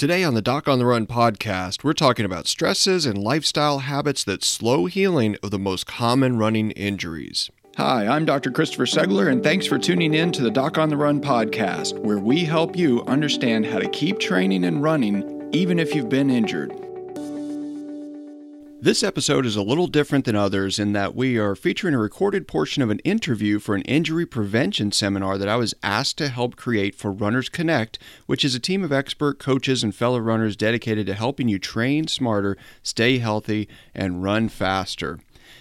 Today 0.00 0.24
on 0.24 0.32
the 0.32 0.40
Doc 0.40 0.66
on 0.66 0.78
the 0.78 0.86
Run 0.86 1.06
podcast, 1.06 1.84
we're 1.84 1.92
talking 1.92 2.24
about 2.24 2.46
stresses 2.46 3.04
and 3.04 3.18
lifestyle 3.18 3.80
habits 3.80 4.24
that 4.24 4.42
slow 4.42 4.86
healing 4.86 5.36
of 5.42 5.50
the 5.50 5.58
most 5.58 5.86
common 5.86 6.38
running 6.38 6.70
injuries. 6.70 7.50
Hi, 7.76 8.06
I'm 8.06 8.24
Dr. 8.24 8.50
Christopher 8.50 8.86
Segler, 8.86 9.30
and 9.30 9.42
thanks 9.42 9.66
for 9.66 9.78
tuning 9.78 10.14
in 10.14 10.32
to 10.32 10.42
the 10.42 10.50
Doc 10.50 10.78
on 10.78 10.88
the 10.88 10.96
Run 10.96 11.20
podcast, 11.20 11.98
where 11.98 12.18
we 12.18 12.46
help 12.46 12.78
you 12.78 13.02
understand 13.02 13.66
how 13.66 13.78
to 13.78 13.90
keep 13.90 14.18
training 14.18 14.64
and 14.64 14.82
running 14.82 15.50
even 15.52 15.78
if 15.78 15.94
you've 15.94 16.08
been 16.08 16.30
injured. 16.30 16.72
This 18.82 19.02
episode 19.02 19.44
is 19.44 19.56
a 19.56 19.62
little 19.62 19.88
different 19.88 20.24
than 20.24 20.34
others 20.34 20.78
in 20.78 20.94
that 20.94 21.14
we 21.14 21.36
are 21.36 21.54
featuring 21.54 21.92
a 21.92 21.98
recorded 21.98 22.48
portion 22.48 22.82
of 22.82 22.88
an 22.88 23.00
interview 23.00 23.58
for 23.58 23.74
an 23.74 23.82
injury 23.82 24.24
prevention 24.24 24.90
seminar 24.90 25.36
that 25.36 25.50
I 25.50 25.56
was 25.56 25.74
asked 25.82 26.16
to 26.16 26.30
help 26.30 26.56
create 26.56 26.94
for 26.94 27.12
Runners 27.12 27.50
Connect, 27.50 27.98
which 28.24 28.42
is 28.42 28.54
a 28.54 28.58
team 28.58 28.82
of 28.82 28.90
expert 28.90 29.38
coaches 29.38 29.84
and 29.84 29.94
fellow 29.94 30.18
runners 30.18 30.56
dedicated 30.56 31.06
to 31.08 31.14
helping 31.14 31.46
you 31.46 31.58
train 31.58 32.08
smarter, 32.08 32.56
stay 32.82 33.18
healthy, 33.18 33.68
and 33.94 34.22
run 34.22 34.48
faster. 34.48 35.18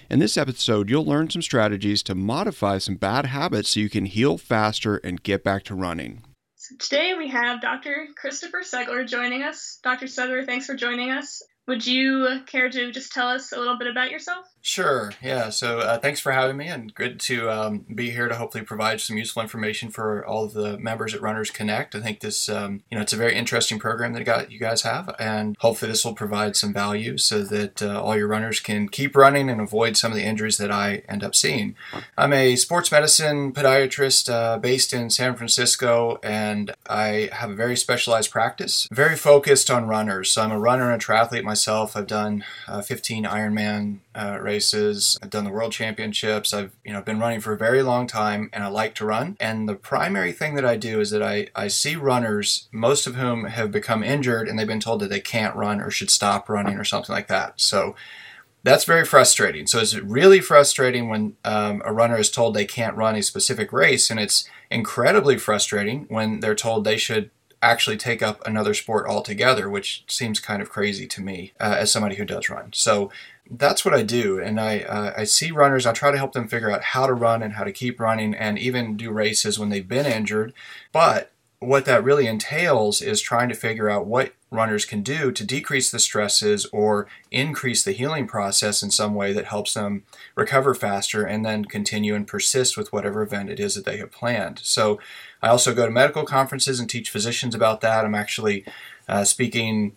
In 0.10 0.20
this 0.20 0.38
episode, 0.38 0.90
you'll 0.90 1.04
learn 1.04 1.30
some 1.30 1.42
strategies 1.42 2.02
to 2.04 2.16
modify 2.16 2.78
some 2.78 2.96
bad 2.96 3.26
habits 3.26 3.72
so 3.72 3.82
you 3.82 3.90
can 3.90 4.06
heal 4.06 4.38
faster 4.38 4.96
and 4.96 5.22
get 5.22 5.44
back 5.44 5.64
to 5.64 5.76
running. 5.76 6.24
So 6.56 6.76
today 6.80 7.16
we 7.18 7.28
have 7.28 7.60
Dr. 7.60 8.08
Christopher 8.16 8.62
Segler 8.62 9.06
joining 9.06 9.44
us. 9.44 9.78
Dr. 9.84 10.06
Segler, 10.06 10.46
thanks 10.46 10.68
for 10.68 10.76
joining 10.76 11.12
us. 11.12 11.44
Would 11.70 11.88
you 11.88 12.42
care 12.48 12.70
to 12.70 12.92
just 12.92 13.14
tell 13.14 13.30
us 13.30 13.54
a 13.54 13.58
little 13.58 13.78
bit 13.78 13.88
about 13.88 14.12
yourself? 14.12 14.46
Sure. 14.62 15.12
Yeah. 15.22 15.50
So 15.50 15.80
uh, 15.80 15.98
thanks 16.00 16.20
for 16.20 16.32
having 16.32 16.58
me, 16.58 16.68
and 16.68 16.94
good 16.94 17.20
to 17.22 17.50
um, 17.50 17.86
be 17.94 18.12
here 18.12 18.28
to 18.28 18.36
hopefully 18.36 18.64
provide 18.64 19.00
some 19.00 19.18
useful 19.18 19.42
information 19.42 19.90
for 19.90 20.26
all 20.26 20.44
of 20.44 20.54
the 20.54 20.78
members 20.78 21.14
at 21.14 21.22
Runners 21.22 21.50
Connect. 21.50 21.96
I 21.96 22.02
think 22.02 22.20
this, 22.20 22.50
um, 22.50 22.84
you 22.90 22.98
know, 22.98 23.02
it's 23.02 23.14
a 23.14 23.18
very 23.18 23.36
interesting 23.36 23.80
program 23.80 24.14
that 24.14 24.26
got, 24.26 24.52
you 24.52 24.60
guys 24.60 24.82
have, 24.82 25.16
and 25.18 25.56
hopefully 25.60 25.92
this 25.92 26.04
will 26.04 26.14
provide 26.14 26.56
some 26.56 26.74
value 26.74 27.18
so 27.18 27.44
that 27.44 27.82
uh, 27.82 28.02
all 28.02 28.18
your 28.18 28.28
runners 28.28 28.60
can 28.60 28.90
keep 28.90 29.16
running 29.16 29.50
and 29.50 29.62
avoid 29.62 29.96
some 29.96 30.12
of 30.12 30.18
the 30.18 30.26
injuries 30.26 30.58
that 30.58 30.72
I 30.72 31.04
end 31.08 31.24
up 31.24 31.36
seeing. 31.36 31.76
I'm 32.18 32.34
a 32.34 32.56
sports 32.58 32.92
medicine 32.92 33.54
podiatrist 33.54 34.32
uh, 34.32 34.58
based 34.58 34.92
in 34.92 35.10
San 35.10 35.36
Francisco, 35.36 36.20
and 36.22 36.74
I 36.90 37.30
have 37.32 37.50
a 37.50 37.56
very 37.56 37.78
specialized 37.78 38.30
practice, 38.30 38.88
very 38.92 39.16
focused 39.16 39.72
on 39.72 39.88
runners. 39.88 40.32
So 40.32 40.42
I'm 40.42 40.52
a 40.52 40.60
runner 40.60 40.92
and 40.92 41.02
a 41.02 41.06
triathlete 41.06 41.44
myself. 41.44 41.96
I've 41.96 42.08
done 42.08 42.44
uh, 42.68 42.82
15 42.82 43.24
Ironman 43.24 44.00
uh, 44.20 44.38
races. 44.42 45.18
I've 45.24 45.30
done 45.30 45.46
the 45.46 45.52
world 45.52 45.72
championships. 45.72 46.54
I've 46.54 46.76
you 46.84 46.92
know 46.92 47.02
been 47.02 47.20
running 47.20 47.40
for 47.40 47.54
a 47.54 47.58
very 47.58 47.82
long 47.82 48.06
time, 48.06 48.50
and 48.52 48.64
I 48.64 48.68
like 48.68 48.94
to 48.96 49.06
run. 49.06 49.38
And 49.40 49.70
the 49.70 49.76
primary 49.76 50.34
thing 50.34 50.56
that 50.56 50.66
I 50.66 50.76
do 50.76 51.00
is 51.00 51.12
that 51.12 51.24
I 51.24 51.48
I 51.56 51.70
see 51.70 51.96
runners, 51.96 52.68
most 52.74 53.08
of 53.08 53.16
whom 53.16 53.46
have 53.46 53.72
become 53.72 54.04
injured, 54.04 54.50
and 54.50 54.60
they've 54.60 54.68
been 54.68 54.82
told 54.82 55.00
that 55.00 55.10
they 55.10 55.22
can't 55.22 55.56
run 55.56 55.80
or 55.80 55.90
should 55.90 56.12
stop 56.12 56.50
running 56.50 56.78
or 56.78 56.84
something 56.84 57.14
like 57.14 57.28
that. 57.28 57.54
So 57.62 57.96
that's 58.64 58.84
very 58.84 59.06
frustrating. 59.06 59.68
So 59.68 59.80
it's 59.80 59.96
really 59.96 60.42
frustrating 60.42 61.08
when 61.08 61.38
um, 61.46 61.82
a 61.86 61.94
runner 61.94 62.18
is 62.18 62.30
told 62.30 62.54
they 62.54 62.66
can't 62.66 62.98
run 62.98 63.16
a 63.16 63.24
specific 63.24 63.72
race, 63.72 64.10
and 64.10 64.20
it's 64.20 64.50
incredibly 64.70 65.38
frustrating 65.38 66.06
when 66.10 66.42
they're 66.42 66.56
told 66.56 66.84
they 66.84 66.98
should 66.98 67.32
actually 67.62 67.98
take 67.98 68.22
up 68.22 68.46
another 68.48 68.74
sport 68.74 69.08
altogether, 69.08 69.70
which 69.70 70.04
seems 70.08 70.40
kind 70.40 70.62
of 70.62 70.70
crazy 70.70 71.08
to 71.08 71.22
me 71.22 71.54
uh, 71.60 71.76
as 71.80 71.92
somebody 71.92 72.16
who 72.16 72.26
does 72.26 72.50
run. 72.50 72.72
So 72.74 73.12
that's 73.50 73.84
what 73.84 73.94
I 73.94 74.04
do, 74.04 74.40
and 74.40 74.60
I 74.60 74.82
uh, 74.82 75.14
I 75.18 75.24
see 75.24 75.52
runners. 75.52 75.86
I 75.86 75.92
try 75.92 76.12
to 76.12 76.18
help 76.18 76.34
them 76.34 76.48
figure 76.48 76.72
out 76.72 76.84
how 76.84 77.08
to 77.08 77.14
run 77.14 77.42
and 77.42 77.54
how 77.54 77.64
to 77.64 77.72
keep 77.72 78.00
running, 78.00 78.36
and 78.36 78.60
even 78.60 78.96
do 78.96 79.12
races 79.12 79.58
when 79.58 79.70
they've 79.70 79.88
been 79.88 80.06
injured. 80.06 80.54
But 80.92 81.32
what 81.60 81.86
that 81.86 82.04
really 82.04 82.26
entails 82.26 83.02
is 83.02 83.22
trying 83.22 83.50
to 83.50 83.56
figure 83.56 83.90
out 83.90 84.06
what 84.06 84.34
runners 84.50 84.86
can 84.86 85.02
do 85.02 85.32
to 85.32 85.46
decrease 85.46 85.92
the 85.92 86.00
stresses 86.00 86.66
or 86.68 87.06
increase 87.32 87.84
the 87.84 87.92
healing 87.92 88.26
process 88.28 88.82
in 88.82 88.90
some 88.90 89.14
way 89.14 89.34
that 89.34 89.46
helps 89.46 89.74
them 89.74 90.04
recover 90.36 90.74
faster 90.74 91.24
and 91.24 91.46
then 91.46 91.66
continue 91.66 92.16
and 92.16 92.28
persist 92.28 92.78
with 92.78 92.92
whatever 92.94 93.22
event 93.22 93.50
it 93.50 93.60
is 93.60 93.76
that 93.76 93.86
they 93.86 93.98
have 93.98 94.12
planned. 94.12 94.60
So, 94.64 95.00
I 95.42 95.50
also 95.50 95.74
go 95.74 95.86
to 95.86 95.92
medical 95.92 96.26
conferences 96.26 96.80
and 96.80 96.90
teach 96.90 97.10
physicians 97.10 97.56
about 97.56 97.82
that. 97.82 98.04
I'm 98.04 98.16
actually 98.16 98.66
uh, 99.08 99.24
speaking 99.24 99.96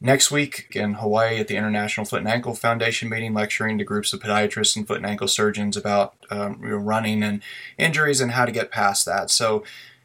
next 0.00 0.30
week 0.30 0.68
in 0.72 0.94
Hawaii 0.94 1.38
at 1.38 1.48
the 1.48 1.56
International 1.56 2.06
Foot 2.06 2.20
and 2.20 2.28
Ankle 2.28 2.54
Foundation 2.54 3.08
meeting, 3.08 3.34
lecturing 3.34 3.78
to 3.78 3.84
groups 3.84 4.12
of 4.12 4.20
podiatrists 4.20 4.76
and 4.76 4.86
foot 4.86 4.98
and 4.98 5.06
ankle 5.06 5.28
surgeons 5.28 5.76
about 5.76 6.14
um, 6.30 6.60
running 6.60 7.22
and 7.22 7.42
injuries 7.76 8.20
and 8.20 8.32
how 8.32 8.44
to 8.44 8.52
get 8.52 8.70
past 8.70 9.04
that. 9.06 9.30
So, 9.30 9.64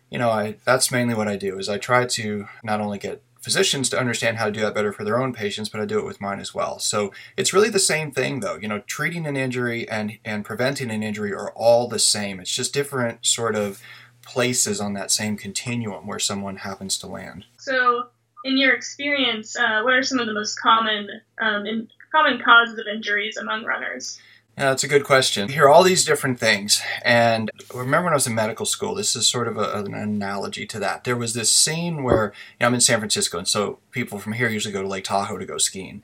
you 0.10 0.18
know, 0.18 0.30
I, 0.30 0.56
that's 0.66 0.92
mainly 0.92 1.14
what 1.14 1.28
I 1.28 1.36
do 1.36 1.58
is 1.58 1.70
I 1.70 1.78
try 1.78 2.06
to 2.06 2.48
not 2.64 2.82
only 2.82 2.98
get 2.98 3.22
physicians 3.42 3.90
to 3.90 4.00
understand 4.00 4.38
how 4.38 4.46
to 4.46 4.52
do 4.52 4.62
that 4.62 4.74
better 4.74 4.92
for 4.92 5.04
their 5.04 5.22
own 5.22 5.32
patients, 5.32 5.70
but 5.70 5.80
I 5.80 5.86
do 5.86 6.00
it 6.00 6.06
with 6.06 6.20
mine 6.20 6.40
as 6.40 6.56
well. 6.56 6.80
So 6.80 7.14
it's 7.38 7.54
really 7.54 7.70
the 7.70 7.80
same 7.80 8.12
thing 8.12 8.40
though. 8.40 8.56
You 8.56 8.68
know, 8.68 8.80
treating 8.80 9.28
an 9.28 9.38
injury 9.38 9.88
and, 9.88 10.18
and 10.26 10.44
preventing 10.44 10.90
an 10.90 11.04
injury 11.04 11.32
are 11.32 11.52
all 11.52 11.88
the 11.88 12.00
same. 12.00 12.40
It's 12.40 12.56
just 12.56 12.74
different 12.74 13.26
sort 13.26 13.56
of 13.56 13.82
places 14.24 14.82
on 14.82 14.94
that 14.94 15.12
same 15.12 15.38
continuum 15.38 16.08
where 16.08 16.18
someone 16.18 16.58
happens 16.58 16.98
to 16.98 17.08
land. 17.08 17.46
So 17.58 18.08
in 18.44 18.58
your 18.58 18.74
experience, 18.74 19.56
uh, 19.56 19.82
what 19.84 19.94
are 19.94 20.04
some 20.04 20.20
of 20.20 20.26
the 20.26 20.34
most 20.34 20.60
common 20.60 21.08
um, 21.40 21.66
in, 21.68 21.88
common 22.12 22.42
causes 22.44 22.80
of 22.80 22.88
injuries 22.88 23.38
among 23.38 23.66
runners? 23.66 24.20
Yeah, 24.58 24.70
that's 24.70 24.86
a 24.86 24.88
good 24.88 25.04
question. 25.04 25.50
You 25.50 25.56
hear 25.56 25.68
all 25.68 25.84
these 25.84 26.06
different 26.06 26.40
things, 26.40 26.82
and 27.04 27.52
remember 27.74 28.06
when 28.06 28.14
I 28.14 28.16
was 28.16 28.26
in 28.26 28.34
medical 28.34 28.66
school, 28.66 28.96
this 28.96 29.14
is 29.14 29.28
sort 29.28 29.50
of 29.50 29.58
a, 29.58 29.84
an 29.84 29.94
analogy 29.94 30.66
to 30.68 30.80
that. 30.80 31.04
There 31.04 31.18
was 31.18 31.34
this 31.34 31.52
scene 31.52 32.04
where 32.04 32.32
you 32.58 32.62
know, 32.62 32.68
I'm 32.68 32.74
in 32.74 32.80
San 32.80 33.00
Francisco, 33.00 33.38
and 33.38 33.48
so 33.48 33.80
people 33.92 34.18
from 34.18 34.34
here 34.34 34.48
usually 34.48 34.72
go 34.72 34.82
to 34.82 34.88
Lake 34.88 35.04
Tahoe 35.04 35.38
to 35.38 35.46
go 35.46 35.58
skiing. 35.58 36.04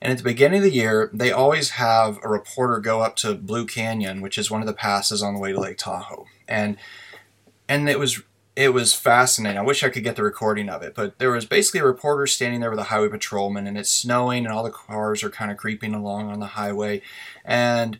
And 0.00 0.10
at 0.10 0.18
the 0.18 0.24
beginning 0.24 0.58
of 0.58 0.64
the 0.64 0.72
year, 0.72 1.10
they 1.12 1.30
always 1.30 1.70
have 1.70 2.18
a 2.24 2.28
reporter 2.28 2.80
go 2.80 3.02
up 3.02 3.14
to 3.16 3.36
Blue 3.36 3.66
Canyon, 3.66 4.20
which 4.20 4.36
is 4.36 4.50
one 4.50 4.60
of 4.60 4.66
the 4.66 4.72
passes 4.72 5.22
on 5.22 5.34
the 5.34 5.40
way 5.40 5.52
to 5.52 5.60
Lake 5.60 5.78
Tahoe, 5.78 6.26
and 6.48 6.76
and 7.68 7.88
it 7.88 8.00
was 8.00 8.20
it 8.54 8.74
was 8.74 8.92
fascinating. 8.92 9.58
I 9.58 9.62
wish 9.62 9.82
I 9.82 9.88
could 9.88 10.04
get 10.04 10.16
the 10.16 10.22
recording 10.22 10.68
of 10.68 10.82
it, 10.82 10.94
but 10.94 11.18
there 11.18 11.30
was 11.30 11.46
basically 11.46 11.80
a 11.80 11.86
reporter 11.86 12.26
standing 12.26 12.60
there 12.60 12.70
with 12.70 12.78
a 12.78 12.84
highway 12.84 13.08
patrolman, 13.08 13.66
and 13.66 13.78
it's 13.78 13.90
snowing, 13.90 14.44
and 14.44 14.52
all 14.52 14.62
the 14.62 14.70
cars 14.70 15.22
are 15.22 15.30
kind 15.30 15.50
of 15.50 15.56
creeping 15.56 15.94
along 15.94 16.30
on 16.30 16.40
the 16.40 16.46
highway, 16.46 17.00
and 17.44 17.98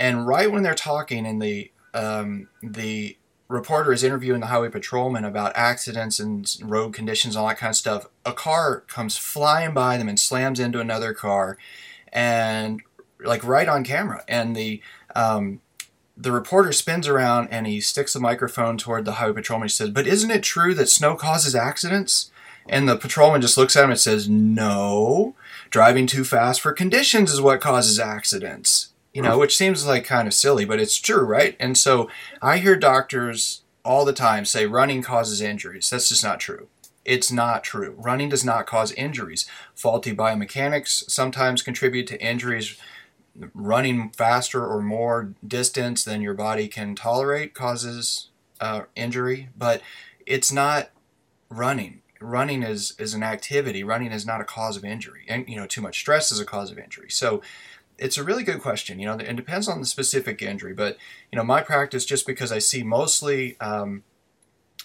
and 0.00 0.26
right 0.26 0.50
when 0.50 0.64
they're 0.64 0.74
talking, 0.74 1.24
and 1.24 1.40
the 1.40 1.70
um, 1.94 2.48
the 2.62 3.16
reporter 3.48 3.92
is 3.92 4.02
interviewing 4.02 4.40
the 4.40 4.46
highway 4.46 4.70
patrolman 4.70 5.24
about 5.24 5.52
accidents 5.54 6.18
and 6.18 6.52
road 6.62 6.94
conditions, 6.94 7.36
all 7.36 7.46
that 7.46 7.58
kind 7.58 7.70
of 7.70 7.76
stuff. 7.76 8.06
A 8.24 8.32
car 8.32 8.80
comes 8.88 9.16
flying 9.16 9.74
by 9.74 9.98
them 9.98 10.08
and 10.08 10.18
slams 10.18 10.58
into 10.58 10.80
another 10.80 11.14
car, 11.14 11.58
and 12.12 12.82
like 13.20 13.44
right 13.44 13.68
on 13.68 13.84
camera, 13.84 14.24
and 14.26 14.56
the 14.56 14.82
um, 15.14 15.60
the 16.16 16.32
reporter 16.32 16.72
spins 16.72 17.08
around 17.08 17.48
and 17.50 17.66
he 17.66 17.80
sticks 17.80 18.12
the 18.12 18.20
microphone 18.20 18.76
toward 18.76 19.04
the 19.04 19.12
highway 19.12 19.34
patrolman. 19.34 19.66
He 19.66 19.72
says, 19.72 19.90
But 19.90 20.06
isn't 20.06 20.30
it 20.30 20.42
true 20.42 20.74
that 20.74 20.88
snow 20.88 21.16
causes 21.16 21.54
accidents? 21.54 22.30
And 22.68 22.88
the 22.88 22.96
patrolman 22.96 23.40
just 23.40 23.56
looks 23.56 23.76
at 23.76 23.84
him 23.84 23.90
and 23.90 23.98
says, 23.98 24.28
No, 24.28 25.34
driving 25.70 26.06
too 26.06 26.24
fast 26.24 26.60
for 26.60 26.72
conditions 26.72 27.32
is 27.32 27.40
what 27.40 27.60
causes 27.60 27.98
accidents. 27.98 28.90
You 29.12 29.20
know, 29.20 29.38
which 29.38 29.56
seems 29.56 29.86
like 29.86 30.04
kind 30.04 30.26
of 30.26 30.32
silly, 30.32 30.64
but 30.64 30.80
it's 30.80 30.96
true, 30.96 31.22
right? 31.22 31.54
And 31.60 31.76
so 31.76 32.08
I 32.40 32.56
hear 32.56 32.76
doctors 32.76 33.60
all 33.84 34.06
the 34.06 34.12
time 34.14 34.46
say 34.46 34.64
running 34.64 35.02
causes 35.02 35.42
injuries. 35.42 35.90
That's 35.90 36.08
just 36.08 36.24
not 36.24 36.40
true. 36.40 36.68
It's 37.04 37.30
not 37.30 37.64
true. 37.64 37.94
Running 37.98 38.30
does 38.30 38.44
not 38.44 38.66
cause 38.66 38.92
injuries. 38.92 39.44
Faulty 39.74 40.14
biomechanics 40.14 41.10
sometimes 41.10 41.60
contribute 41.60 42.06
to 42.06 42.22
injuries 42.22 42.78
running 43.54 44.10
faster 44.10 44.64
or 44.64 44.82
more 44.82 45.34
distance 45.46 46.04
than 46.04 46.22
your 46.22 46.34
body 46.34 46.68
can 46.68 46.94
tolerate 46.94 47.54
causes 47.54 48.28
uh, 48.60 48.82
injury, 48.94 49.48
but 49.56 49.82
it's 50.26 50.52
not 50.52 50.90
running. 51.48 52.02
Running 52.20 52.62
is 52.62 52.94
is 52.98 53.14
an 53.14 53.22
activity. 53.22 53.82
Running 53.82 54.12
is 54.12 54.24
not 54.24 54.40
a 54.40 54.44
cause 54.44 54.76
of 54.76 54.84
injury, 54.84 55.24
and 55.28 55.48
you 55.48 55.56
know 55.56 55.66
too 55.66 55.80
much 55.80 55.98
stress 55.98 56.30
is 56.30 56.38
a 56.38 56.44
cause 56.44 56.70
of 56.70 56.78
injury. 56.78 57.10
So 57.10 57.42
it's 57.98 58.16
a 58.16 58.22
really 58.22 58.44
good 58.44 58.62
question. 58.62 59.00
You 59.00 59.06
know, 59.06 59.14
it 59.14 59.34
depends 59.34 59.68
on 59.68 59.80
the 59.80 59.86
specific 59.86 60.40
injury, 60.40 60.72
but 60.72 60.96
you 61.32 61.36
know 61.36 61.42
my 61.42 61.62
practice 61.62 62.04
just 62.04 62.26
because 62.26 62.52
I 62.52 62.58
see 62.58 62.82
mostly. 62.82 63.58
Um, 63.60 64.04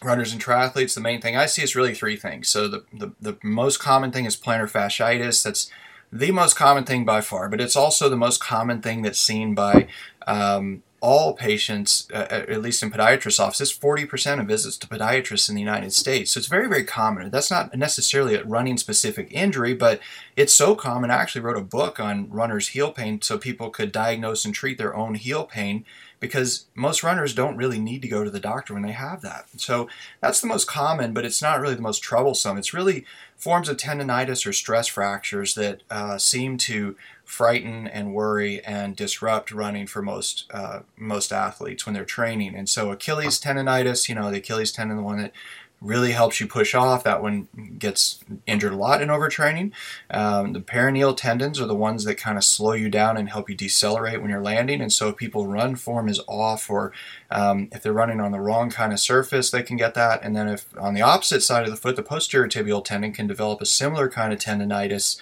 runners 0.04 0.31
and 0.31 0.44
triathletes, 0.44 0.94
the 0.94 1.01
main 1.01 1.19
thing 1.21 1.36
I 1.36 1.48
see 1.48 1.63
is 1.63 1.75
really 1.75 1.95
three 1.95 2.18
things. 2.18 2.50
So 2.50 2.68
the, 2.68 2.83
the, 2.94 3.13
the 3.19 3.38
most 3.42 3.80
common 3.80 4.12
thing 4.12 4.25
is 4.25 4.38
plantar 4.38 4.71
fasciitis. 4.71 5.44
That's 5.44 5.71
the 6.12 6.31
most 6.31 6.56
common 6.56 6.83
thing 6.83 7.06
by 7.06 7.21
far, 7.21 7.50
but 7.50 7.62
it's 7.62 7.75
also 7.75 8.09
the 8.09 8.15
most 8.15 8.39
common 8.39 8.81
thing 8.81 9.01
that's 9.01 9.19
seen 9.19 9.54
by 9.54 9.88
um, 10.25 10.83
all 11.00 11.33
patients, 11.33 12.07
uh, 12.12 12.27
at 12.30 12.62
least 12.62 12.81
in 12.81 12.89
podiatrist 12.89 13.39
offices. 13.39 13.77
40% 13.77 14.39
of 14.39 14.48
visits 14.48 14.77
to 14.77 14.88
podiatrists 14.88 15.48
in 15.48 15.56
the 15.56 15.62
United 15.62 15.94
States. 15.94 16.31
So 16.31 16.39
it's 16.39 16.48
very, 16.48 16.68
very 16.68 16.83
common. 16.83 17.30
That's 17.30 17.51
not 17.51 17.75
necessarily 17.75 18.36
a 18.36 18.44
running 18.44 18.77
specific 18.77 19.27
injury, 19.31 19.74
but 19.74 20.00
it's 20.36 20.54
so 20.54 20.75
common. 20.75 21.12
I 21.12 21.15
actually 21.15 21.42
wrote 21.42 21.57
a 21.57 21.62
book 21.62 22.00
on 22.00 22.30
runner's 22.30 22.69
heel 22.69 22.92
pain 22.92 23.21
so 23.21 23.38
people 23.38 23.69
could 23.69 23.92
diagnose 23.92 24.44
and 24.44 24.56
treat 24.56 24.77
their 24.77 24.95
own 24.95 25.15
heel 25.15 25.44
pain 25.44 25.86
because 26.19 26.65
most 26.74 27.04
runners 27.04 27.36
don't 27.36 27.57
really 27.57 27.80
need 27.80 28.01
to 28.01 28.07
go 28.07 28.24
to 28.24 28.31
the 28.31 28.39
doctor 28.39 28.74
when 28.74 28.81
they 28.81 28.92
have 28.92 29.21
that. 29.21 29.45
So 29.57 29.88
that's 30.19 30.42
the 30.42 30.48
most 30.48 30.65
common, 30.65 31.13
but 31.13 31.25
it's 31.25 31.44
not 31.44 31.62
really 31.62 31.75
the 31.75 31.81
most 31.81 32.01
troublesome. 32.01 32.57
It's 32.57 32.74
really 32.74 33.06
forms 33.38 33.69
of 33.69 33.78
tendonitis 33.78 34.45
or 34.45 34.54
stress 34.54 34.88
fractures 34.88 35.54
that 35.54 35.84
uh, 35.89 36.18
seem 36.18 36.57
to 36.57 36.95
frighten 37.24 37.88
and 37.88 38.13
worry 38.13 38.63
and 38.63 38.95
disrupt 38.95 39.51
running 39.51 39.86
for 39.86 40.01
most 40.01 40.45
uh, 40.51 40.80
most 40.95 41.31
athletes 41.31 41.86
when 41.86 41.94
they're 41.94 42.06
training. 42.06 42.56
And 42.56 42.68
so 42.69 42.92
Achilles 42.92 43.39
tendonitis, 43.39 44.10
you 44.10 44.16
know, 44.16 44.31
the 44.31 44.38
Achilles 44.38 44.72
tendon, 44.72 44.98
the 44.98 45.04
one 45.04 45.22
that 45.22 45.34
really 45.79 46.12
helps 46.12 46.39
you 46.39 46.47
push 46.47 46.74
off. 46.74 47.03
That 47.03 47.21
one 47.21 47.47
gets 47.77 48.19
injured 48.47 48.74
a 48.74 48.77
lot 48.77 49.01
in 49.01 49.09
overtraining. 49.09 49.71
Um, 50.09 50.53
the 50.53 50.59
peroneal 50.59 51.15
tendons 51.15 51.62
are 51.62 51.68
the 51.68 51.75
ones 51.75 52.03
that 52.06 52.15
kind 52.15 52.38
of 52.38 52.44
slow 52.44 52.74
you 52.74 52.89
down 52.89 53.15
and 53.15 53.29
help 53.29 53.50
you 53.50 53.56
decelerate 53.56 54.21
when 54.21 54.31
you're 54.31 54.41
landing. 54.41 54.81
And 54.81 54.91
so 54.91 55.09
if 55.09 55.18
people 55.18 55.47
run 55.47 55.75
form 55.75 56.09
is 56.09 56.19
off, 56.27 56.69
or 56.69 56.94
um, 57.29 57.69
if 57.71 57.83
they're 57.83 57.94
running 57.94 58.19
on 58.19 58.31
the 58.31 58.39
wrong 58.39 58.71
kind 58.71 58.91
of 58.91 59.00
surface, 59.00 59.51
they 59.51 59.62
can 59.62 59.77
get 59.77 59.94
that. 59.94 60.24
And 60.24 60.35
then 60.35 60.47
if 60.47 60.65
on 60.77 60.95
the 60.95 61.01
opposite 61.01 61.41
side 61.41 61.63
of 61.63 61.69
the 61.69 61.77
foot, 61.77 61.95
the 61.95 62.03
posterior 62.03 62.47
tibial 62.47 62.83
tendon 62.83 63.13
can 63.13 63.27
develop 63.27 63.62
a 63.62 63.65
similar 63.65 64.09
kind 64.09 64.33
of 64.33 64.39
tendonitis. 64.39 65.19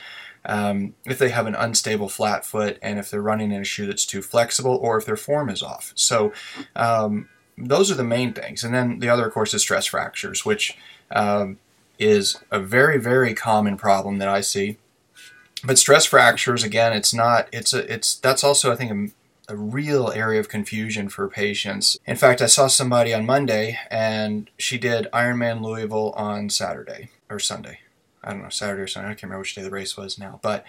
Um, 0.47 0.93
if 1.05 1.17
they 1.17 1.29
have 1.29 1.47
an 1.47 1.55
unstable 1.55 2.07
flat 2.07 2.45
foot 2.45 2.77
and 2.83 2.99
if 2.99 3.09
they're 3.09 3.19
running 3.19 3.51
in 3.51 3.61
a 3.61 3.65
shoe 3.65 3.87
that's 3.87 4.05
too 4.05 4.21
flexible 4.21 4.75
or 4.75 4.95
if 4.95 5.05
their 5.05 5.17
form 5.17 5.49
is 5.49 5.63
off. 5.63 5.91
So, 5.95 6.33
um, 6.75 7.29
those 7.57 7.91
are 7.91 7.95
the 7.95 8.03
main 8.03 8.33
things. 8.33 8.63
And 8.63 8.73
then 8.73 8.99
the 8.99 9.09
other, 9.09 9.25
of 9.25 9.33
course, 9.33 9.53
is 9.53 9.61
stress 9.61 9.85
fractures, 9.85 10.45
which 10.45 10.77
um, 11.11 11.57
is 11.97 12.37
a 12.51 12.59
very, 12.59 12.97
very 12.97 13.33
common 13.33 13.77
problem 13.77 14.17
that 14.17 14.27
I 14.27 14.41
see. 14.41 14.77
But 15.63 15.79
stress 15.79 16.05
fractures, 16.05 16.63
again, 16.63 16.93
it's 16.93 17.13
not. 17.13 17.47
It's 17.51 17.73
a. 17.73 17.91
It's 17.91 18.15
that's 18.15 18.43
also, 18.43 18.71
I 18.71 18.75
think, 18.75 19.13
a, 19.49 19.53
a 19.53 19.57
real 19.57 20.11
area 20.11 20.39
of 20.39 20.49
confusion 20.49 21.09
for 21.09 21.27
patients. 21.27 21.97
In 22.05 22.17
fact, 22.17 22.41
I 22.41 22.45
saw 22.45 22.67
somebody 22.67 23.13
on 23.13 23.25
Monday, 23.25 23.79
and 23.89 24.49
she 24.57 24.77
did 24.77 25.07
Ironman 25.11 25.61
Louisville 25.61 26.11
on 26.15 26.49
Saturday 26.49 27.09
or 27.29 27.39
Sunday. 27.39 27.79
I 28.23 28.31
don't 28.31 28.43
know, 28.43 28.49
Saturday 28.49 28.81
or 28.81 28.87
Sunday. 28.87 29.09
I 29.09 29.11
can't 29.13 29.23
remember 29.23 29.41
which 29.41 29.55
day 29.55 29.63
the 29.63 29.71
race 29.71 29.97
was 29.97 30.19
now. 30.19 30.39
But 30.43 30.65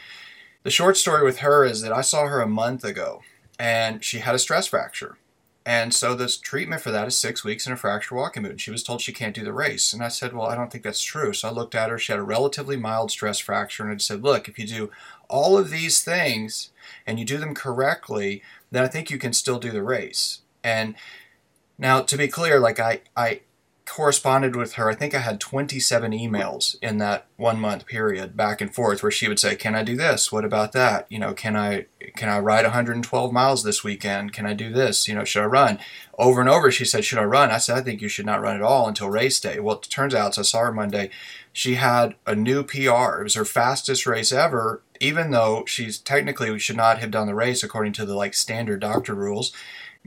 the 0.62 0.70
short 0.70 0.96
story 0.96 1.24
with 1.24 1.38
her 1.38 1.64
is 1.64 1.82
that 1.82 1.92
I 1.92 2.00
saw 2.00 2.26
her 2.26 2.40
a 2.40 2.46
month 2.46 2.84
ago, 2.84 3.22
and 3.58 4.02
she 4.02 4.20
had 4.20 4.34
a 4.34 4.38
stress 4.38 4.68
fracture 4.68 5.18
and 5.66 5.92
so 5.92 6.14
this 6.14 6.36
treatment 6.36 6.80
for 6.80 6.92
that 6.92 7.08
is 7.08 7.18
six 7.18 7.42
weeks 7.42 7.66
in 7.66 7.72
a 7.72 7.76
fracture 7.76 8.14
walking 8.14 8.44
boot. 8.44 8.52
And 8.52 8.60
she 8.60 8.70
was 8.70 8.84
told 8.84 9.00
she 9.00 9.12
can't 9.12 9.34
do 9.34 9.42
the 9.42 9.52
race. 9.52 9.92
And 9.92 10.00
I 10.00 10.06
said, 10.06 10.32
Well, 10.32 10.46
I 10.46 10.54
don't 10.54 10.70
think 10.70 10.84
that's 10.84 11.02
true. 11.02 11.32
So 11.32 11.48
I 11.48 11.50
looked 11.50 11.74
at 11.74 11.90
her. 11.90 11.98
She 11.98 12.12
had 12.12 12.20
a 12.20 12.22
relatively 12.22 12.76
mild 12.76 13.10
stress 13.10 13.40
fracture. 13.40 13.82
And 13.82 13.92
I 13.92 13.96
said, 13.96 14.22
Look, 14.22 14.48
if 14.48 14.60
you 14.60 14.66
do 14.66 14.90
all 15.28 15.58
of 15.58 15.70
these 15.70 16.04
things 16.04 16.70
and 17.04 17.18
you 17.18 17.24
do 17.24 17.36
them 17.36 17.52
correctly, 17.52 18.44
then 18.70 18.84
I 18.84 18.86
think 18.86 19.10
you 19.10 19.18
can 19.18 19.32
still 19.32 19.58
do 19.58 19.72
the 19.72 19.82
race. 19.82 20.42
And 20.62 20.94
now 21.78 22.00
to 22.00 22.16
be 22.16 22.28
clear, 22.28 22.60
like 22.60 22.78
I, 22.78 23.00
I 23.16 23.40
corresponded 23.86 24.56
with 24.56 24.74
her. 24.74 24.90
I 24.90 24.94
think 24.94 25.14
I 25.14 25.20
had 25.20 25.40
27 25.40 26.12
emails 26.12 26.76
in 26.82 26.98
that 26.98 27.26
one 27.36 27.60
month 27.60 27.86
period 27.86 28.36
back 28.36 28.60
and 28.60 28.74
forth 28.74 29.02
where 29.02 29.12
she 29.12 29.28
would 29.28 29.38
say, 29.38 29.54
"Can 29.54 29.74
I 29.74 29.82
do 29.82 29.96
this? 29.96 30.30
What 30.30 30.44
about 30.44 30.72
that? 30.72 31.06
You 31.08 31.18
know, 31.18 31.32
can 31.32 31.56
I 31.56 31.86
can 32.16 32.28
I 32.28 32.38
ride 32.38 32.64
112 32.64 33.32
miles 33.32 33.62
this 33.62 33.84
weekend? 33.84 34.32
Can 34.32 34.44
I 34.44 34.54
do 34.54 34.72
this? 34.72 35.08
You 35.08 35.14
know, 35.14 35.24
should 35.24 35.42
I 35.42 35.46
run?" 35.46 35.78
Over 36.18 36.40
and 36.40 36.50
over 36.50 36.70
she 36.70 36.84
said, 36.84 37.04
"Should 37.04 37.18
I 37.18 37.24
run?" 37.24 37.50
I 37.50 37.58
said, 37.58 37.78
"I 37.78 37.82
think 37.82 38.02
you 38.02 38.08
should 38.08 38.26
not 38.26 38.40
run 38.42 38.56
at 38.56 38.62
all 38.62 38.88
until 38.88 39.08
race 39.08 39.40
day." 39.40 39.60
Well, 39.60 39.76
it 39.76 39.82
turns 39.88 40.14
out, 40.14 40.34
so 40.34 40.42
I 40.42 40.44
saw 40.44 40.60
her 40.60 40.72
Monday, 40.72 41.10
she 41.52 41.76
had 41.76 42.16
a 42.26 42.34
new 42.34 42.62
PR. 42.62 43.20
It 43.20 43.24
was 43.24 43.34
her 43.34 43.46
fastest 43.46 44.04
race 44.04 44.30
ever, 44.30 44.82
even 45.00 45.30
though 45.30 45.64
she's 45.66 45.96
technically 45.96 46.50
we 46.50 46.58
should 46.58 46.76
not 46.76 46.98
have 46.98 47.10
done 47.10 47.26
the 47.26 47.34
race 47.34 47.62
according 47.62 47.94
to 47.94 48.04
the 48.04 48.14
like 48.14 48.34
standard 48.34 48.80
doctor 48.80 49.14
rules 49.14 49.52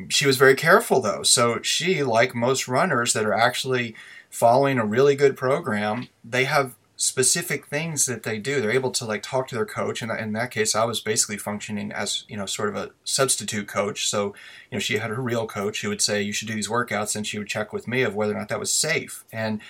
she 0.07 0.25
was 0.25 0.37
very 0.37 0.55
careful 0.55 1.01
though. 1.01 1.23
So 1.23 1.61
she, 1.61 2.03
like 2.03 2.33
most 2.33 2.67
runners 2.67 3.13
that 3.13 3.25
are 3.25 3.33
actually 3.33 3.95
following 4.29 4.77
a 4.77 4.85
really 4.85 5.15
good 5.15 5.35
program, 5.35 6.07
they 6.23 6.45
have 6.45 6.75
specific 6.95 7.67
things 7.67 8.05
that 8.05 8.23
they 8.23 8.37
do. 8.37 8.59
They're 8.59 8.71
able 8.71 8.91
to 8.91 9.05
like 9.05 9.23
talk 9.23 9.47
to 9.47 9.55
their 9.55 9.65
coach, 9.65 10.01
and 10.01 10.11
in 10.11 10.33
that 10.33 10.51
case, 10.51 10.75
I 10.75 10.83
was 10.83 10.99
basically 10.99 11.37
functioning 11.37 11.91
as 11.91 12.25
you 12.27 12.37
know 12.37 12.45
sort 12.45 12.69
of 12.69 12.75
a 12.75 12.91
substitute 13.03 13.67
coach. 13.67 14.07
So 14.07 14.27
you 14.69 14.75
know 14.75 14.79
she 14.79 14.97
had 14.97 15.09
her 15.09 15.21
real 15.21 15.47
coach 15.47 15.81
who 15.81 15.89
would 15.89 16.01
say 16.01 16.21
you 16.21 16.33
should 16.33 16.47
do 16.47 16.55
these 16.55 16.69
workouts, 16.69 17.15
and 17.15 17.25
she 17.25 17.39
would 17.39 17.47
check 17.47 17.73
with 17.73 17.87
me 17.87 18.03
of 18.03 18.15
whether 18.15 18.33
or 18.35 18.37
not 18.37 18.49
that 18.49 18.59
was 18.59 18.71
safe. 18.71 19.23
And 19.31 19.61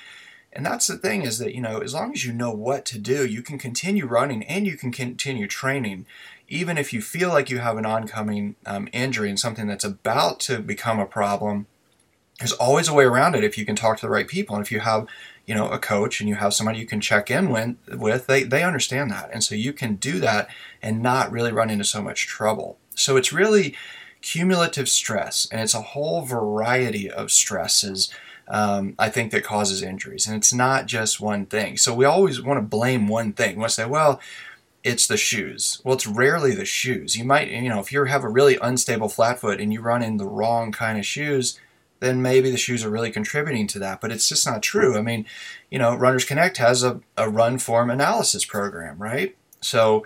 and 0.53 0.65
that's 0.65 0.87
the 0.87 0.97
thing 0.97 1.21
is 1.23 1.37
that 1.39 1.53
you 1.53 1.61
know 1.61 1.79
as 1.79 1.93
long 1.93 2.13
as 2.13 2.25
you 2.25 2.33
know 2.33 2.51
what 2.51 2.85
to 2.85 2.99
do, 2.99 3.25
you 3.25 3.41
can 3.41 3.57
continue 3.57 4.05
running 4.05 4.43
and 4.43 4.65
you 4.65 4.77
can 4.77 4.91
continue 4.91 5.47
training 5.47 6.05
even 6.49 6.77
if 6.77 6.91
you 6.91 7.01
feel 7.01 7.29
like 7.29 7.49
you 7.49 7.59
have 7.59 7.77
an 7.77 7.85
oncoming 7.85 8.55
um, 8.65 8.89
injury 8.91 9.29
and 9.29 9.39
something 9.39 9.67
that's 9.67 9.83
about 9.83 10.39
to 10.41 10.59
become 10.59 10.99
a 10.99 11.05
problem, 11.05 11.67
there's 12.39 12.53
always 12.53 12.87
a 12.87 12.93
way 12.93 13.03
around 13.03 13.35
it 13.35 13.43
if 13.43 13.57
you 13.57 13.65
can 13.65 13.75
talk 13.75 13.97
to 13.97 14.05
the 14.05 14.09
right 14.09 14.27
people. 14.27 14.55
And 14.55 14.65
if 14.65 14.71
you 14.71 14.79
have, 14.79 15.07
you 15.45 15.53
know, 15.53 15.69
a 15.69 15.77
coach 15.77 16.19
and 16.19 16.27
you 16.27 16.35
have 16.35 16.53
somebody 16.53 16.79
you 16.79 16.87
can 16.87 17.01
check 17.01 17.29
in 17.29 17.49
with, 17.49 17.75
with 17.93 18.27
they, 18.27 18.43
they 18.43 18.63
understand 18.63 19.11
that. 19.11 19.29
And 19.31 19.43
so 19.43 19.55
you 19.55 19.73
can 19.73 19.95
do 19.95 20.19
that 20.19 20.49
and 20.81 21.03
not 21.03 21.31
really 21.31 21.51
run 21.51 21.69
into 21.69 21.83
so 21.83 22.01
much 22.01 22.27
trouble. 22.27 22.77
So 22.95 23.15
it's 23.15 23.31
really 23.31 23.75
cumulative 24.21 24.89
stress, 24.89 25.47
and 25.49 25.61
it's 25.61 25.73
a 25.73 25.81
whole 25.81 26.23
variety 26.23 27.09
of 27.09 27.31
stresses. 27.31 28.13
Um, 28.49 28.95
I 28.97 29.09
think 29.09 29.31
that 29.31 29.43
causes 29.43 29.83
injuries, 29.83 30.25
and 30.25 30.35
it's 30.35 30.53
not 30.53 30.87
just 30.87 31.21
one 31.21 31.45
thing. 31.45 31.77
So 31.77 31.93
we 31.93 32.05
always 32.05 32.41
want 32.41 32.57
to 32.57 32.65
blame 32.65 33.07
one 33.07 33.31
thing. 33.31 33.55
We 33.55 33.59
want 33.59 33.69
to 33.69 33.75
say, 33.75 33.85
well, 33.85 34.19
it's 34.83 35.07
the 35.07 35.17
shoes. 35.17 35.81
Well, 35.83 35.95
it's 35.95 36.07
rarely 36.07 36.55
the 36.55 36.65
shoes. 36.65 37.15
You 37.15 37.25
might, 37.25 37.49
you 37.49 37.69
know, 37.69 37.79
if 37.79 37.91
you 37.91 38.03
have 38.05 38.23
a 38.23 38.29
really 38.29 38.57
unstable 38.61 39.09
flat 39.09 39.39
foot 39.39 39.59
and 39.59 39.71
you 39.71 39.81
run 39.81 40.01
in 40.01 40.17
the 40.17 40.25
wrong 40.25 40.71
kind 40.71 40.97
of 40.97 41.05
shoes, 41.05 41.59
then 41.99 42.21
maybe 42.21 42.49
the 42.49 42.57
shoes 42.57 42.83
are 42.83 42.89
really 42.89 43.11
contributing 43.11 43.67
to 43.67 43.79
that. 43.79 44.01
But 44.01 44.11
it's 44.11 44.29
just 44.29 44.45
not 44.45 44.63
true. 44.63 44.97
I 44.97 45.01
mean, 45.01 45.25
you 45.69 45.77
know, 45.77 45.95
Runners 45.95 46.25
Connect 46.25 46.57
has 46.57 46.81
a, 46.81 47.01
a 47.17 47.29
run 47.29 47.57
form 47.57 47.89
analysis 47.89 48.45
program, 48.45 48.97
right? 48.97 49.35
So 49.61 50.05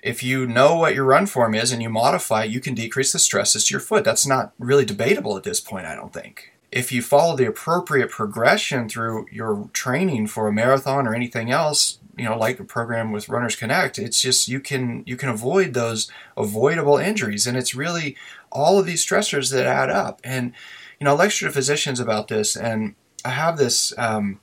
if 0.00 0.22
you 0.22 0.46
know 0.46 0.76
what 0.76 0.94
your 0.94 1.04
run 1.04 1.26
form 1.26 1.54
is 1.54 1.72
and 1.72 1.82
you 1.82 1.90
modify, 1.90 2.44
you 2.44 2.60
can 2.60 2.74
decrease 2.74 3.12
the 3.12 3.18
stresses 3.18 3.64
to 3.64 3.74
your 3.74 3.80
foot. 3.80 4.04
That's 4.04 4.26
not 4.26 4.52
really 4.58 4.84
debatable 4.84 5.36
at 5.36 5.42
this 5.42 5.60
point, 5.60 5.86
I 5.86 5.96
don't 5.96 6.12
think. 6.12 6.52
If 6.70 6.92
you 6.92 7.02
follow 7.02 7.36
the 7.36 7.46
appropriate 7.46 8.10
progression 8.10 8.88
through 8.88 9.26
your 9.30 9.68
training 9.72 10.26
for 10.26 10.48
a 10.48 10.52
marathon 10.52 11.06
or 11.06 11.14
anything 11.14 11.50
else, 11.50 11.98
you 12.16 12.24
know 12.24 12.36
like 12.36 12.58
a 12.58 12.64
program 12.64 13.12
with 13.12 13.28
runners 13.28 13.54
connect 13.54 13.96
it's 13.96 14.20
just 14.20 14.48
you 14.48 14.58
can 14.58 15.04
you 15.06 15.16
can 15.16 15.28
avoid 15.28 15.72
those 15.72 16.10
avoidable 16.36 16.98
injuries. 16.98 17.46
And 17.46 17.56
it's 17.56 17.74
really 17.74 18.16
all 18.50 18.78
of 18.78 18.86
these 18.86 19.06
stressors 19.06 19.52
that 19.52 19.66
add 19.66 19.88
up. 19.88 20.20
And 20.24 20.52
you 20.98 21.04
know 21.04 21.12
i 21.12 21.16
lecture 21.16 21.46
to 21.46 21.52
physicians 21.52 22.00
about 22.00 22.28
this 22.28 22.56
and 22.56 22.94
i 23.24 23.30
have 23.30 23.56
this 23.56 23.96
um, 23.98 24.40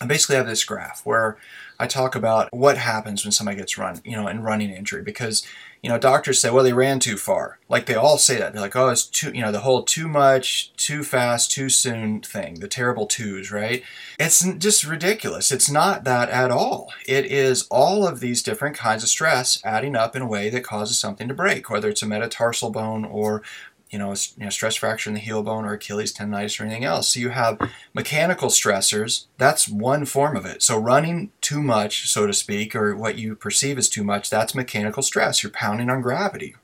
i 0.00 0.06
basically 0.06 0.36
have 0.36 0.46
this 0.46 0.64
graph 0.64 1.02
where 1.04 1.36
i 1.78 1.86
talk 1.86 2.14
about 2.14 2.48
what 2.52 2.78
happens 2.78 3.24
when 3.24 3.32
somebody 3.32 3.56
gets 3.56 3.78
run 3.78 4.00
you 4.04 4.16
know 4.16 4.28
in 4.28 4.42
running 4.42 4.70
injury 4.70 5.02
because 5.02 5.46
you 5.84 5.90
know, 5.90 5.98
doctors 5.98 6.40
say, 6.40 6.48
well, 6.48 6.64
they 6.64 6.72
ran 6.72 6.98
too 6.98 7.18
far. 7.18 7.58
Like 7.68 7.84
they 7.84 7.94
all 7.94 8.16
say 8.16 8.38
that. 8.38 8.54
They're 8.54 8.62
like, 8.62 8.74
oh, 8.74 8.88
it's 8.88 9.04
too, 9.04 9.32
you 9.34 9.42
know, 9.42 9.52
the 9.52 9.60
whole 9.60 9.82
too 9.82 10.08
much, 10.08 10.74
too 10.78 11.04
fast, 11.04 11.52
too 11.52 11.68
soon 11.68 12.22
thing, 12.22 12.60
the 12.60 12.68
terrible 12.68 13.04
twos, 13.06 13.52
right? 13.52 13.82
It's 14.18 14.42
just 14.56 14.86
ridiculous. 14.86 15.52
It's 15.52 15.70
not 15.70 16.04
that 16.04 16.30
at 16.30 16.50
all. 16.50 16.90
It 17.06 17.26
is 17.26 17.66
all 17.70 18.08
of 18.08 18.20
these 18.20 18.42
different 18.42 18.78
kinds 18.78 19.02
of 19.02 19.10
stress 19.10 19.60
adding 19.62 19.94
up 19.94 20.16
in 20.16 20.22
a 20.22 20.26
way 20.26 20.48
that 20.48 20.64
causes 20.64 20.98
something 20.98 21.28
to 21.28 21.34
break, 21.34 21.68
whether 21.68 21.90
it's 21.90 22.02
a 22.02 22.06
metatarsal 22.06 22.70
bone 22.70 23.04
or 23.04 23.42
you 23.90 23.98
know, 23.98 24.14
you 24.36 24.44
know, 24.44 24.50
stress 24.50 24.76
fracture 24.76 25.10
in 25.10 25.14
the 25.14 25.20
heel 25.20 25.42
bone 25.42 25.64
or 25.64 25.74
Achilles 25.74 26.12
tendonitis 26.12 26.60
or 26.60 26.64
anything 26.64 26.84
else. 26.84 27.08
So 27.08 27.20
you 27.20 27.28
have 27.30 27.58
mechanical 27.92 28.48
stressors. 28.48 29.26
That's 29.38 29.68
one 29.68 30.04
form 30.04 30.36
of 30.36 30.44
it. 30.46 30.62
So 30.62 30.76
running 30.78 31.30
too 31.40 31.62
much, 31.62 32.08
so 32.10 32.26
to 32.26 32.32
speak, 32.32 32.74
or 32.74 32.96
what 32.96 33.18
you 33.18 33.36
perceive 33.36 33.78
as 33.78 33.88
too 33.88 34.02
much, 34.02 34.30
that's 34.30 34.54
mechanical 34.54 35.02
stress. 35.02 35.42
You're 35.42 35.52
pounding 35.52 35.90
on 35.90 36.00
gravity. 36.00 36.56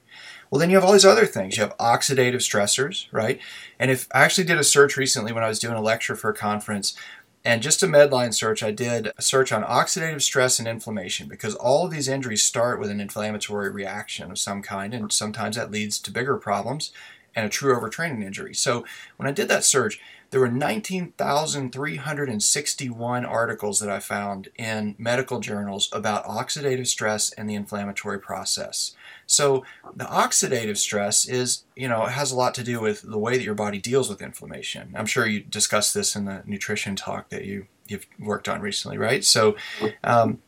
Well, 0.50 0.58
then 0.58 0.70
you 0.70 0.76
have 0.76 0.84
all 0.84 0.92
these 0.92 1.04
other 1.04 1.26
things. 1.26 1.56
You 1.56 1.62
have 1.62 1.76
oxidative 1.76 2.36
stressors, 2.36 3.06
right? 3.12 3.38
And 3.78 3.88
if 3.90 4.08
I 4.12 4.24
actually 4.24 4.44
did 4.44 4.58
a 4.58 4.64
search 4.64 4.96
recently 4.96 5.32
when 5.32 5.44
I 5.44 5.48
was 5.48 5.60
doing 5.60 5.76
a 5.76 5.80
lecture 5.80 6.16
for 6.16 6.30
a 6.30 6.34
conference, 6.34 6.96
and 7.44 7.62
just 7.62 7.82
a 7.82 7.86
Medline 7.86 8.34
search, 8.34 8.62
I 8.62 8.70
did 8.70 9.12
a 9.16 9.22
search 9.22 9.50
on 9.50 9.64
oxidative 9.64 10.20
stress 10.22 10.58
and 10.58 10.68
inflammation 10.68 11.26
because 11.26 11.54
all 11.54 11.86
of 11.86 11.90
these 11.90 12.08
injuries 12.08 12.42
start 12.42 12.78
with 12.78 12.90
an 12.90 13.00
inflammatory 13.00 13.70
reaction 13.70 14.30
of 14.30 14.38
some 14.38 14.60
kind, 14.62 14.92
and 14.92 15.10
sometimes 15.10 15.56
that 15.56 15.70
leads 15.70 15.98
to 16.00 16.10
bigger 16.10 16.36
problems 16.36 16.92
and 17.34 17.46
a 17.46 17.48
true 17.48 17.74
overtraining 17.74 18.22
injury. 18.22 18.52
So 18.54 18.84
when 19.16 19.26
I 19.28 19.32
did 19.32 19.48
that 19.48 19.64
search, 19.64 19.98
there 20.30 20.40
were 20.40 20.48
19,361 20.48 23.24
articles 23.24 23.80
that 23.80 23.90
I 23.90 24.00
found 24.00 24.48
in 24.56 24.94
medical 24.98 25.40
journals 25.40 25.88
about 25.92 26.26
oxidative 26.26 26.86
stress 26.86 27.32
and 27.32 27.48
the 27.48 27.54
inflammatory 27.54 28.20
process. 28.20 28.94
So 29.30 29.64
the 29.94 30.04
oxidative 30.04 30.76
stress 30.76 31.26
is, 31.28 31.64
you 31.76 31.88
know, 31.88 32.04
it 32.04 32.12
has 32.12 32.32
a 32.32 32.36
lot 32.36 32.52
to 32.54 32.64
do 32.64 32.80
with 32.80 33.02
the 33.02 33.18
way 33.18 33.36
that 33.36 33.44
your 33.44 33.54
body 33.54 33.78
deals 33.78 34.08
with 34.08 34.20
inflammation. 34.20 34.92
I'm 34.96 35.06
sure 35.06 35.26
you 35.26 35.40
discussed 35.40 35.94
this 35.94 36.16
in 36.16 36.24
the 36.24 36.42
nutrition 36.46 36.96
talk 36.96 37.28
that 37.30 37.44
you 37.44 37.66
you've 37.86 38.06
worked 38.18 38.48
on 38.48 38.60
recently, 38.60 38.98
right? 38.98 39.24
So 39.24 39.56
um, 40.04 40.40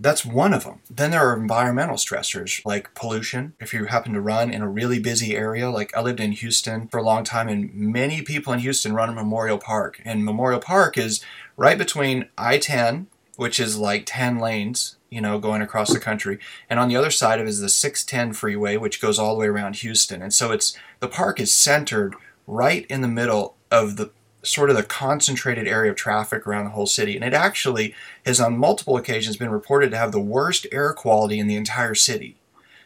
That's 0.00 0.24
one 0.26 0.52
of 0.52 0.64
them. 0.64 0.80
Then 0.90 1.12
there 1.12 1.20
are 1.20 1.36
environmental 1.40 1.94
stressors 1.96 2.60
like 2.66 2.92
pollution. 2.94 3.52
If 3.60 3.72
you 3.72 3.84
happen 3.84 4.12
to 4.14 4.20
run 4.20 4.52
in 4.52 4.60
a 4.60 4.68
really 4.68 4.98
busy 4.98 5.36
area, 5.36 5.70
like 5.70 5.96
I 5.96 6.00
lived 6.02 6.18
in 6.18 6.32
Houston 6.32 6.88
for 6.88 6.98
a 6.98 7.04
long 7.04 7.22
time, 7.22 7.48
and 7.48 7.72
many 7.72 8.20
people 8.20 8.52
in 8.52 8.58
Houston 8.58 8.94
run 8.94 9.10
in 9.10 9.14
Memorial 9.14 9.58
Park. 9.58 10.00
And 10.04 10.24
Memorial 10.24 10.58
Park 10.58 10.98
is 10.98 11.22
right 11.56 11.78
between 11.78 12.28
I 12.36 12.58
10, 12.58 13.06
which 13.36 13.60
is 13.60 13.78
like 13.78 14.02
10 14.06 14.38
lanes, 14.38 14.96
you 15.12 15.20
know, 15.20 15.38
going 15.38 15.60
across 15.60 15.92
the 15.92 16.00
country. 16.00 16.38
And 16.70 16.80
on 16.80 16.88
the 16.88 16.96
other 16.96 17.10
side 17.10 17.38
of 17.38 17.46
it 17.46 17.50
is 17.50 17.60
the 17.60 17.68
610 17.68 18.32
freeway, 18.32 18.78
which 18.78 19.00
goes 19.00 19.18
all 19.18 19.34
the 19.34 19.40
way 19.40 19.46
around 19.46 19.76
Houston. 19.76 20.22
And 20.22 20.32
so 20.32 20.52
it's 20.52 20.74
the 21.00 21.08
park 21.08 21.38
is 21.38 21.52
centered 21.52 22.14
right 22.46 22.86
in 22.88 23.02
the 23.02 23.08
middle 23.08 23.56
of 23.70 23.96
the 23.96 24.10
sort 24.42 24.70
of 24.70 24.76
the 24.76 24.82
concentrated 24.82 25.68
area 25.68 25.90
of 25.90 25.96
traffic 25.96 26.46
around 26.46 26.64
the 26.64 26.70
whole 26.70 26.86
city. 26.86 27.14
And 27.14 27.24
it 27.24 27.34
actually 27.34 27.94
has 28.24 28.40
on 28.40 28.56
multiple 28.56 28.96
occasions 28.96 29.36
been 29.36 29.50
reported 29.50 29.90
to 29.90 29.98
have 29.98 30.12
the 30.12 30.18
worst 30.18 30.66
air 30.72 30.94
quality 30.94 31.38
in 31.38 31.46
the 31.46 31.56
entire 31.56 31.94
city. 31.94 32.38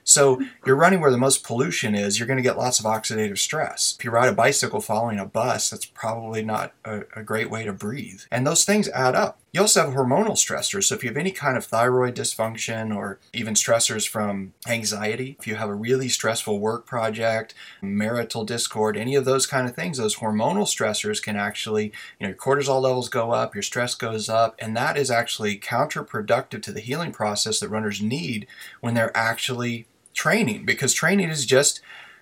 So 0.03 0.41
you're 0.65 0.77
running 0.77 1.01
where 1.01 1.11
the 1.11 1.19
most 1.19 1.43
pollution 1.45 1.97
is, 1.97 2.19
you're 2.19 2.29
going 2.29 2.37
to 2.37 2.43
get 2.43 2.57
lots 2.57 2.79
of 2.79 2.85
oxidative 2.85 3.39
stress. 3.39 3.97
If 3.99 4.05
you 4.05 4.13
ride 4.13 4.29
a 4.29 4.33
bicycle 4.33 4.81
following 4.81 5.19
a 5.19 5.27
bus, 5.27 5.71
that's 5.71 5.85
probably 5.85 6.45
not 6.45 6.73
a, 6.85 7.03
a, 7.17 7.25
great 7.25 7.51
way 7.51 7.65
to 7.65 7.73
breathe. 7.73 8.21
And 8.31 8.47
those 8.47 8.65
things 8.65 8.89
add 8.91 9.17
up. 9.17 9.41
You 9.57 9.63
also 9.63 9.87
have 9.87 9.95
hormonal 9.95 10.33
stressors. 10.33 10.85
So 10.85 10.97
if 10.97 11.03
you 11.03 11.09
have 11.09 11.17
any 11.17 11.31
kind 11.31 11.57
of 11.57 11.65
thyroid 11.65 12.15
dysfunction 12.15 12.95
or 12.95 13.19
even 13.33 13.55
stressors 13.55 14.07
from 14.07 14.53
anxiety, 14.69 15.35
if 15.41 15.47
you 15.47 15.55
have 15.55 15.71
a 15.71 15.75
really 15.75 16.11
stressful 16.11 16.61
work 16.61 16.85
project, 16.85 17.55
marital 17.81 18.45
discord, 18.45 18.99
any 18.99 19.15
of 19.15 19.25
those 19.25 19.47
kind 19.47 19.67
of 19.67 19.75
things, 19.75 19.97
those 19.97 20.17
hormonal 20.17 20.67
stressors 20.67 21.23
can 21.23 21.37
actually, 21.37 21.85
you 22.21 22.27
know, 22.27 22.29
your 22.29 22.37
cortisol 22.37 22.83
levels 22.83 23.09
go 23.09 23.31
up, 23.31 23.55
your 23.55 23.63
stress 23.63 23.95
goes 23.95 24.29
up, 24.29 24.57
and 24.59 24.77
that 24.77 24.99
is 24.99 25.11
actually 25.11 25.59
counterproductive 25.59 26.61
to 26.61 26.71
the 26.71 26.81
healing 26.81 27.11
process 27.11 27.59
that 27.61 27.71
runners 27.71 28.03
need 28.03 28.47
when 28.83 28.93
they're 28.93 29.17
actually 29.17 29.87
training 30.13 30.67
because 30.67 30.93
training 30.93 31.31
is 31.31 31.47
just 31.47 31.81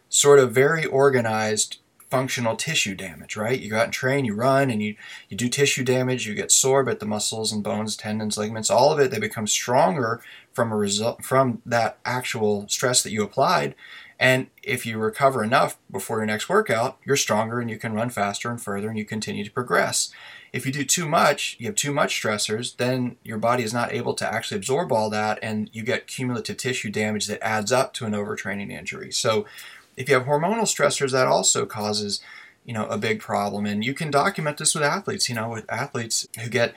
sort 0.09 0.39
of 0.39 0.53
very 0.53 0.87
organized 0.87 1.79
functional 2.15 2.55
tissue 2.55 2.95
damage, 2.95 3.37
right? 3.37 3.59
You 3.59 3.71
go 3.71 3.79
out 3.79 3.87
and 3.87 3.93
train, 3.93 4.25
you 4.25 4.35
run, 4.37 4.71
and 4.71 4.81
you, 4.81 4.95
you 5.29 5.37
do 5.37 5.49
tissue 5.49 5.83
damage, 5.83 6.29
you 6.29 6.35
get 6.37 6.53
sore, 6.53 6.85
but 6.85 7.01
the 7.01 7.07
muscles 7.07 7.51
and 7.51 7.61
bones, 7.61 7.97
tendons, 7.97 8.39
ligaments, 8.39 8.71
all 8.71 8.93
of 8.93 9.01
it, 9.01 9.11
they 9.11 9.19
become 9.19 9.49
stronger 9.49 10.23
from 10.53 10.71
a 10.71 10.77
result 10.77 11.25
from 11.25 11.61
that 11.67 11.99
actual 12.05 12.69
stress 12.69 13.03
that 13.03 13.11
you 13.11 13.25
applied. 13.25 13.75
And 14.21 14.47
if 14.63 14.87
you 14.87 14.99
recover 14.99 15.43
enough 15.43 15.77
before 15.91 16.19
your 16.19 16.27
next 16.27 16.49
workout, 16.49 16.99
you're 17.05 17.17
stronger 17.17 17.59
and 17.59 17.69
you 17.69 17.79
can 17.79 17.95
run 17.95 18.11
faster 18.11 18.49
and 18.49 18.63
further 18.63 18.89
and 18.89 18.97
you 18.97 19.05
continue 19.05 19.45
to 19.45 19.51
progress. 19.51 20.13
If 20.53 20.65
you 20.65 20.71
do 20.71 20.85
too 20.85 21.09
much, 21.09 21.57
you 21.59 21.67
have 21.67 21.75
too 21.75 21.93
much 21.93 22.23
stressors, 22.23 22.77
then 22.77 23.17
your 23.25 23.39
body 23.39 23.65
is 23.65 23.75
not 23.75 23.93
able 23.93 24.15
to 24.15 24.33
actually 24.33 24.59
absorb 24.59 24.93
all 24.93 25.11
that 25.11 25.41
and 25.43 25.69
you 25.73 25.83
get 25.83 26.07
cumulative 26.07 26.59
tissue 26.59 26.91
damage 26.91 27.27
that 27.27 27.45
adds 27.45 27.73
up 27.73 27.93
to 27.95 28.07
an 28.07 28.13
overtraining 28.13 28.71
injury. 28.71 29.11
So 29.11 29.47
if 29.97 30.09
you 30.09 30.15
have 30.15 30.27
hormonal 30.27 30.63
stressors, 30.63 31.13
that 31.13 31.27
also 31.27 31.67
causes 31.67 32.21
you 32.65 32.73
know 32.73 32.87
a 32.87 32.99
big 32.99 33.21
problem. 33.21 33.67
And 33.67 33.85
you 33.85 33.95
can 33.95 34.11
document 34.11 34.59
this 34.59 34.75
with 34.75 34.85
athletes 34.85 35.29
you 35.29 35.35
know 35.35 35.51
with 35.51 35.71
athletes 35.71 36.27
who 36.41 36.49
get 36.49 36.75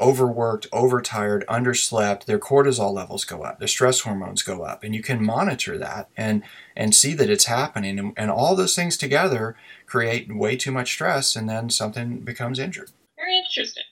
overworked 0.00 0.66
overtired 0.72 1.44
underslept 1.48 2.24
their 2.24 2.38
cortisol 2.38 2.92
levels 2.92 3.24
go 3.24 3.42
up 3.42 3.60
their 3.60 3.68
stress 3.68 4.00
hormones 4.00 4.42
go 4.42 4.62
up 4.62 4.82
and 4.82 4.92
you 4.92 5.00
can 5.00 5.24
monitor 5.24 5.78
that 5.78 6.08
and 6.16 6.42
and 6.74 6.94
see 6.94 7.14
that 7.14 7.30
it's 7.30 7.46
happening. 7.46 7.98
And, 7.98 8.12
and 8.16 8.30
all 8.30 8.56
those 8.56 8.74
things 8.74 8.96
together 8.96 9.56
create 9.86 10.34
way 10.34 10.56
too 10.56 10.72
much 10.72 10.92
stress 10.92 11.36
and 11.36 11.48
then 11.48 11.70
something 11.70 12.20
becomes 12.20 12.58
injured. 12.58 12.90
Very 13.16 13.38
interesting. 13.38 13.84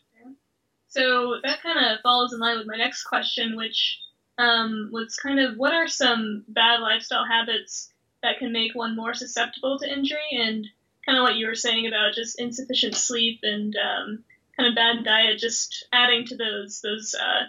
So 0.89 1.37
that 1.43 1.63
kind 1.63 1.79
of 1.79 2.01
falls 2.03 2.35
in 2.35 2.39
line 2.39 2.59
with 2.59 2.67
my 2.67 2.77
next 2.77 3.05
question, 3.05 3.57
which 3.57 3.99
um, 4.37 4.91
was 4.93 5.17
kind 5.17 5.41
of 5.41 5.57
what 5.57 5.73
are 5.73 5.89
some 5.89 6.45
bad 6.49 6.81
lifestyle 6.81 7.25
habits 7.25 7.92
that 8.23 8.39
can 8.39 8.53
make 8.53 8.75
one 8.75 8.97
more 8.97 9.15
susceptible 9.15 9.79
to 9.79 9.93
injury, 9.93 10.19
and 10.33 10.67
kind 11.05 11.19
of 11.19 11.23
what 11.23 11.37
you 11.37 11.47
were 11.47 11.55
saying 11.55 11.87
about 11.87 12.15
just 12.15 12.41
insufficient 12.41 12.95
sleep 12.95 13.41
and 13.43 13.75
um, 13.77 14.25
kind 14.57 14.69
of 14.69 14.75
bad 14.75 15.05
diet, 15.05 15.39
just 15.39 15.87
adding 15.93 16.27
to 16.27 16.37
those 16.37 16.81
those 16.81 17.15
uh, 17.15 17.45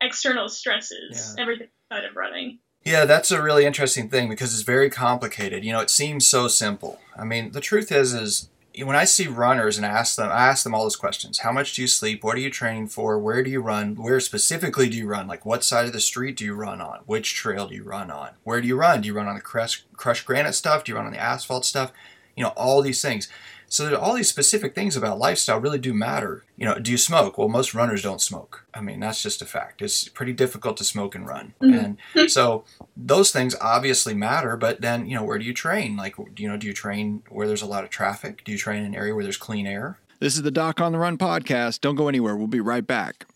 external 0.00 0.48
stresses, 0.48 1.34
yeah. 1.36 1.42
everything 1.42 1.68
outside 1.90 2.08
of 2.08 2.16
running. 2.16 2.58
Yeah, 2.84 3.06
that's 3.06 3.30
a 3.30 3.42
really 3.42 3.64
interesting 3.64 4.10
thing 4.10 4.28
because 4.28 4.52
it's 4.52 4.62
very 4.62 4.90
complicated. 4.90 5.64
You 5.64 5.72
know, 5.72 5.80
it 5.80 5.88
seems 5.88 6.26
so 6.26 6.48
simple. 6.48 7.00
I 7.16 7.24
mean, 7.24 7.52
the 7.52 7.60
truth 7.60 7.90
is, 7.90 8.12
is 8.12 8.50
when 8.82 8.96
I 8.96 9.04
see 9.04 9.26
runners 9.26 9.76
and 9.76 9.86
I 9.86 9.90
ask 9.90 10.16
them, 10.16 10.28
I 10.28 10.48
ask 10.48 10.64
them 10.64 10.74
all 10.74 10.82
those 10.82 10.96
questions. 10.96 11.38
How 11.38 11.52
much 11.52 11.74
do 11.74 11.82
you 11.82 11.88
sleep? 11.88 12.24
What 12.24 12.36
are 12.36 12.40
you 12.40 12.50
training 12.50 12.88
for? 12.88 13.18
Where 13.18 13.42
do 13.42 13.50
you 13.50 13.60
run? 13.60 13.94
Where 13.94 14.18
specifically 14.18 14.88
do 14.88 14.96
you 14.96 15.06
run? 15.06 15.28
Like 15.28 15.46
what 15.46 15.62
side 15.62 15.86
of 15.86 15.92
the 15.92 16.00
street 16.00 16.36
do 16.36 16.44
you 16.44 16.54
run 16.54 16.80
on? 16.80 17.00
Which 17.06 17.34
trail 17.34 17.68
do 17.68 17.74
you 17.74 17.84
run 17.84 18.10
on? 18.10 18.30
Where 18.42 18.60
do 18.60 18.66
you 18.66 18.76
run? 18.76 19.02
Do 19.02 19.06
you 19.06 19.14
run 19.14 19.28
on 19.28 19.36
the 19.36 19.40
crushed, 19.40 19.84
crushed 19.96 20.26
granite 20.26 20.54
stuff? 20.54 20.84
Do 20.84 20.92
you 20.92 20.96
run 20.96 21.06
on 21.06 21.12
the 21.12 21.18
asphalt 21.18 21.64
stuff? 21.64 21.92
You 22.36 22.44
know, 22.44 22.52
all 22.56 22.82
these 22.82 23.00
things. 23.00 23.28
So 23.66 23.96
all 23.96 24.14
these 24.14 24.28
specific 24.28 24.74
things 24.74 24.96
about 24.96 25.18
lifestyle 25.18 25.58
really 25.58 25.80
do 25.80 25.92
matter. 25.92 26.44
You 26.56 26.66
know, 26.66 26.78
do 26.78 26.92
you 26.92 26.98
smoke? 26.98 27.36
Well, 27.36 27.48
most 27.48 27.74
runners 27.74 28.02
don't 28.02 28.20
smoke. 28.20 28.66
I 28.72 28.80
mean, 28.80 29.00
that's 29.00 29.20
just 29.20 29.42
a 29.42 29.46
fact. 29.46 29.82
It's 29.82 30.08
pretty 30.08 30.32
difficult 30.32 30.76
to 30.76 30.84
smoke 30.84 31.16
and 31.16 31.26
run. 31.26 31.54
Mm-hmm. 31.60 32.18
And 32.18 32.30
so 32.30 32.64
those 32.96 33.32
things 33.32 33.56
obviously 33.60 34.14
matter, 34.14 34.56
but 34.56 34.80
then, 34.80 35.06
you 35.06 35.16
know, 35.16 35.24
where 35.24 35.38
do 35.38 35.44
you 35.44 35.54
train? 35.54 35.96
Like, 35.96 36.14
you 36.36 36.48
know, 36.48 36.56
do 36.56 36.68
you 36.68 36.72
train 36.72 37.24
where 37.30 37.48
there's 37.48 37.62
a 37.62 37.66
lot 37.66 37.82
of 37.82 37.90
traffic? 37.90 38.44
Do 38.44 38.52
you 38.52 38.58
train 38.58 38.80
in 38.80 38.86
an 38.86 38.94
area 38.94 39.14
where 39.14 39.24
there's 39.24 39.36
clean 39.36 39.66
air? 39.66 39.98
This 40.20 40.36
is 40.36 40.42
the 40.42 40.52
Doc 40.52 40.80
on 40.80 40.92
the 40.92 40.98
Run 40.98 41.18
podcast. 41.18 41.80
Don't 41.80 41.96
go 41.96 42.06
anywhere. 42.06 42.36
We'll 42.36 42.46
be 42.46 42.60
right 42.60 42.86
back. 42.86 43.26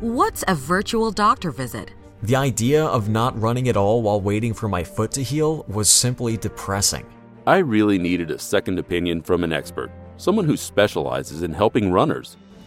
What's 0.00 0.44
a 0.46 0.54
virtual 0.54 1.10
doctor 1.10 1.50
visit? 1.50 1.90
The 2.22 2.36
idea 2.36 2.84
of 2.84 3.08
not 3.08 3.38
running 3.40 3.68
at 3.68 3.76
all 3.76 4.02
while 4.02 4.20
waiting 4.20 4.54
for 4.54 4.68
my 4.68 4.84
foot 4.84 5.10
to 5.12 5.24
heal 5.24 5.64
was 5.66 5.90
simply 5.90 6.36
depressing. 6.36 7.06
I 7.48 7.60
really 7.60 7.98
needed 7.98 8.30
a 8.30 8.38
second 8.38 8.78
opinion 8.78 9.22
from 9.22 9.42
an 9.42 9.54
expert, 9.54 9.90
someone 10.18 10.44
who 10.44 10.54
specializes 10.54 11.42
in 11.42 11.54
helping 11.54 11.90
runners. 11.90 12.36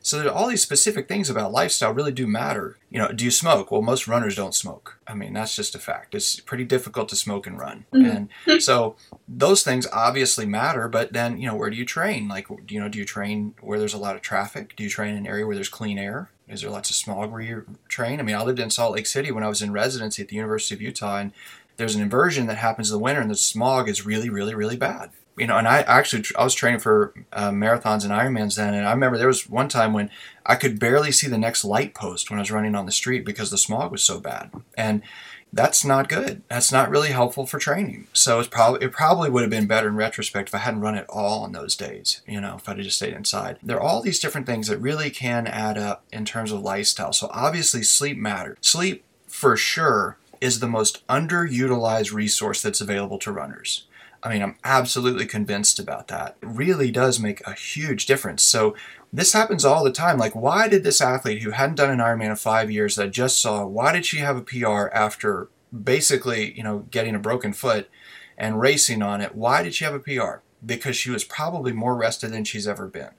So 0.00 0.28
all 0.30 0.48
these 0.48 0.62
specific 0.62 1.08
things 1.08 1.30
about 1.30 1.52
lifestyle 1.52 1.92
really 1.92 2.12
do 2.12 2.26
matter. 2.26 2.76
You 2.90 2.98
know, 2.98 3.08
do 3.08 3.24
you 3.24 3.30
smoke? 3.30 3.70
Well, 3.70 3.82
most 3.82 4.06
runners 4.06 4.36
don't 4.36 4.54
smoke. 4.54 4.98
I 5.06 5.14
mean, 5.14 5.32
that's 5.32 5.56
just 5.56 5.74
a 5.74 5.78
fact. 5.78 6.14
It's 6.14 6.40
pretty 6.40 6.64
difficult 6.64 7.08
to 7.08 7.16
smoke 7.16 7.46
and 7.46 7.58
run. 7.58 7.86
Mm-hmm. 7.92 8.50
And 8.50 8.62
so 8.62 8.96
those 9.26 9.62
things 9.62 9.86
obviously 9.92 10.46
matter, 10.46 10.88
but 10.88 11.12
then, 11.12 11.38
you 11.38 11.48
know, 11.48 11.56
where 11.56 11.70
do 11.70 11.76
you 11.76 11.84
train? 11.84 12.28
Like, 12.28 12.46
you 12.68 12.80
know, 12.80 12.88
do 12.88 12.98
you 12.98 13.04
train 13.04 13.54
where 13.60 13.78
there's 13.78 13.94
a 13.94 13.98
lot 13.98 14.16
of 14.16 14.22
traffic? 14.22 14.76
Do 14.76 14.84
you 14.84 14.90
train 14.90 15.12
in 15.12 15.18
an 15.18 15.26
area 15.26 15.46
where 15.46 15.56
there's 15.56 15.68
clean 15.68 15.98
air? 15.98 16.30
Is 16.46 16.60
there 16.60 16.70
lots 16.70 16.90
of 16.90 16.96
smog 16.96 17.32
where 17.32 17.40
you 17.40 17.64
train? 17.88 18.20
I 18.20 18.22
mean, 18.22 18.36
I 18.36 18.42
lived 18.42 18.58
in 18.58 18.70
Salt 18.70 18.94
Lake 18.94 19.06
City 19.06 19.30
when 19.30 19.42
I 19.42 19.48
was 19.48 19.62
in 19.62 19.72
residency 19.72 20.22
at 20.22 20.28
the 20.28 20.36
University 20.36 20.74
of 20.74 20.82
Utah, 20.82 21.16
and 21.16 21.32
there's 21.76 21.94
an 21.94 22.02
inversion 22.02 22.46
that 22.46 22.58
happens 22.58 22.90
in 22.90 22.98
the 22.98 23.02
winter, 23.02 23.20
and 23.20 23.30
the 23.30 23.36
smog 23.36 23.88
is 23.88 24.04
really, 24.04 24.28
really, 24.28 24.54
really 24.54 24.76
bad. 24.76 25.10
You 25.36 25.46
know, 25.46 25.56
and 25.56 25.66
I 25.66 25.80
actually 25.82 26.24
I 26.38 26.44
was 26.44 26.54
training 26.54 26.80
for 26.80 27.12
uh, 27.32 27.50
marathons 27.50 28.04
and 28.04 28.12
Ironmans 28.12 28.56
then, 28.56 28.74
and 28.74 28.86
I 28.86 28.92
remember 28.92 29.18
there 29.18 29.26
was 29.26 29.48
one 29.48 29.68
time 29.68 29.92
when 29.92 30.10
I 30.46 30.54
could 30.54 30.78
barely 30.78 31.12
see 31.12 31.26
the 31.26 31.38
next 31.38 31.64
light 31.64 31.94
post 31.94 32.30
when 32.30 32.38
I 32.38 32.42
was 32.42 32.52
running 32.52 32.74
on 32.74 32.86
the 32.86 32.92
street 32.92 33.24
because 33.24 33.50
the 33.50 33.58
smog 33.58 33.90
was 33.90 34.02
so 34.02 34.20
bad, 34.20 34.50
and 34.76 35.02
that's 35.52 35.84
not 35.84 36.08
good. 36.08 36.42
That's 36.48 36.72
not 36.72 36.90
really 36.90 37.10
helpful 37.10 37.46
for 37.46 37.58
training. 37.58 38.06
So 38.12 38.40
it's 38.40 38.48
probably 38.48 38.84
it 38.84 38.92
probably 38.92 39.30
would 39.30 39.42
have 39.42 39.50
been 39.50 39.66
better 39.66 39.88
in 39.88 39.96
retrospect 39.96 40.48
if 40.48 40.54
I 40.54 40.58
hadn't 40.58 40.80
run 40.80 40.96
at 40.96 41.08
all 41.08 41.44
on 41.44 41.52
those 41.52 41.76
days. 41.76 42.22
You 42.26 42.40
know, 42.40 42.56
if 42.56 42.68
I'd 42.68 42.78
just 42.78 42.96
stayed 42.96 43.14
inside. 43.14 43.58
There 43.62 43.76
are 43.76 43.82
all 43.82 44.02
these 44.02 44.20
different 44.20 44.46
things 44.46 44.68
that 44.68 44.78
really 44.78 45.10
can 45.10 45.46
add 45.46 45.78
up 45.78 46.04
in 46.12 46.24
terms 46.24 46.52
of 46.52 46.60
lifestyle. 46.60 47.12
So 47.12 47.28
obviously 47.32 47.82
sleep 47.82 48.18
matters. 48.18 48.58
Sleep 48.60 49.04
for 49.26 49.56
sure 49.56 50.16
is 50.40 50.60
the 50.60 50.68
most 50.68 51.06
underutilized 51.06 52.12
resource 52.12 52.60
that's 52.60 52.80
available 52.80 53.18
to 53.18 53.32
runners. 53.32 53.86
I 54.24 54.30
mean, 54.30 54.42
I'm 54.42 54.56
absolutely 54.64 55.26
convinced 55.26 55.78
about 55.78 56.08
that. 56.08 56.36
It 56.42 56.48
really 56.48 56.90
does 56.90 57.20
make 57.20 57.46
a 57.46 57.52
huge 57.52 58.06
difference. 58.06 58.42
So, 58.42 58.74
this 59.12 59.32
happens 59.32 59.64
all 59.64 59.84
the 59.84 59.92
time. 59.92 60.18
Like, 60.18 60.34
why 60.34 60.66
did 60.66 60.82
this 60.82 61.00
athlete 61.00 61.42
who 61.42 61.52
hadn't 61.52 61.76
done 61.76 61.90
an 61.90 62.00
Ironman 62.00 62.30
in 62.30 62.36
five 62.36 62.68
years 62.68 62.96
that 62.96 63.04
I 63.04 63.08
just 63.08 63.40
saw, 63.40 63.64
why 63.64 63.92
did 63.92 64.04
she 64.04 64.18
have 64.18 64.36
a 64.36 64.40
PR 64.40 64.88
after 64.92 65.48
basically, 65.72 66.52
you 66.56 66.64
know, 66.64 66.80
getting 66.90 67.14
a 67.14 67.20
broken 67.20 67.52
foot 67.52 67.88
and 68.36 68.60
racing 68.60 69.02
on 69.02 69.20
it? 69.20 69.36
Why 69.36 69.62
did 69.62 69.72
she 69.74 69.84
have 69.84 69.94
a 69.94 70.00
PR? 70.00 70.40
Because 70.66 70.96
she 70.96 71.10
was 71.10 71.22
probably 71.22 71.72
more 71.72 71.94
rested 71.94 72.32
than 72.32 72.42
she's 72.42 72.66
ever 72.66 72.88
been. 72.88 73.10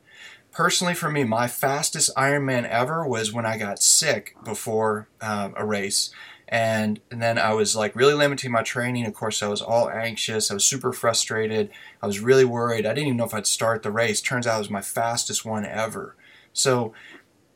Personally, 0.52 0.96
for 0.96 1.10
me, 1.10 1.24
my 1.24 1.48
fastest 1.48 2.14
Ironman 2.16 2.68
ever 2.68 3.08
was 3.08 3.32
when 3.32 3.46
I 3.46 3.58
got 3.58 3.82
sick 3.82 4.36
before 4.44 5.08
um, 5.22 5.54
a 5.56 5.66
race 5.66 6.12
and, 6.48 7.00
and 7.10 7.22
then 7.22 7.38
I 7.38 7.54
was 7.54 7.76
like 7.76 7.96
really 7.96 8.14
limiting 8.14 8.52
my 8.52 8.62
training. 8.62 9.06
Of 9.06 9.14
course, 9.14 9.42
I 9.42 9.48
was 9.48 9.62
all 9.62 9.90
anxious. 9.90 10.52
I 10.52 10.54
was 10.54 10.66
super 10.66 10.94
frustrated. 10.94 11.72
I 12.02 12.08
was 12.08 12.20
really 12.20 12.46
worried. 12.46 12.86
I 12.86 12.94
didn't 12.94 13.08
even 13.08 13.18
know 13.18 13.26
if 13.26 13.34
I'd 13.34 13.48
start 13.48 13.84
the 13.84 13.92
race. 13.92 14.22
Turns 14.22 14.46
out 14.46 14.58
it 14.58 14.60
was 14.60 14.70
my 14.70 14.82
fastest 14.82 15.44
one 15.44 15.66
ever. 15.66 16.16
So, 16.54 16.94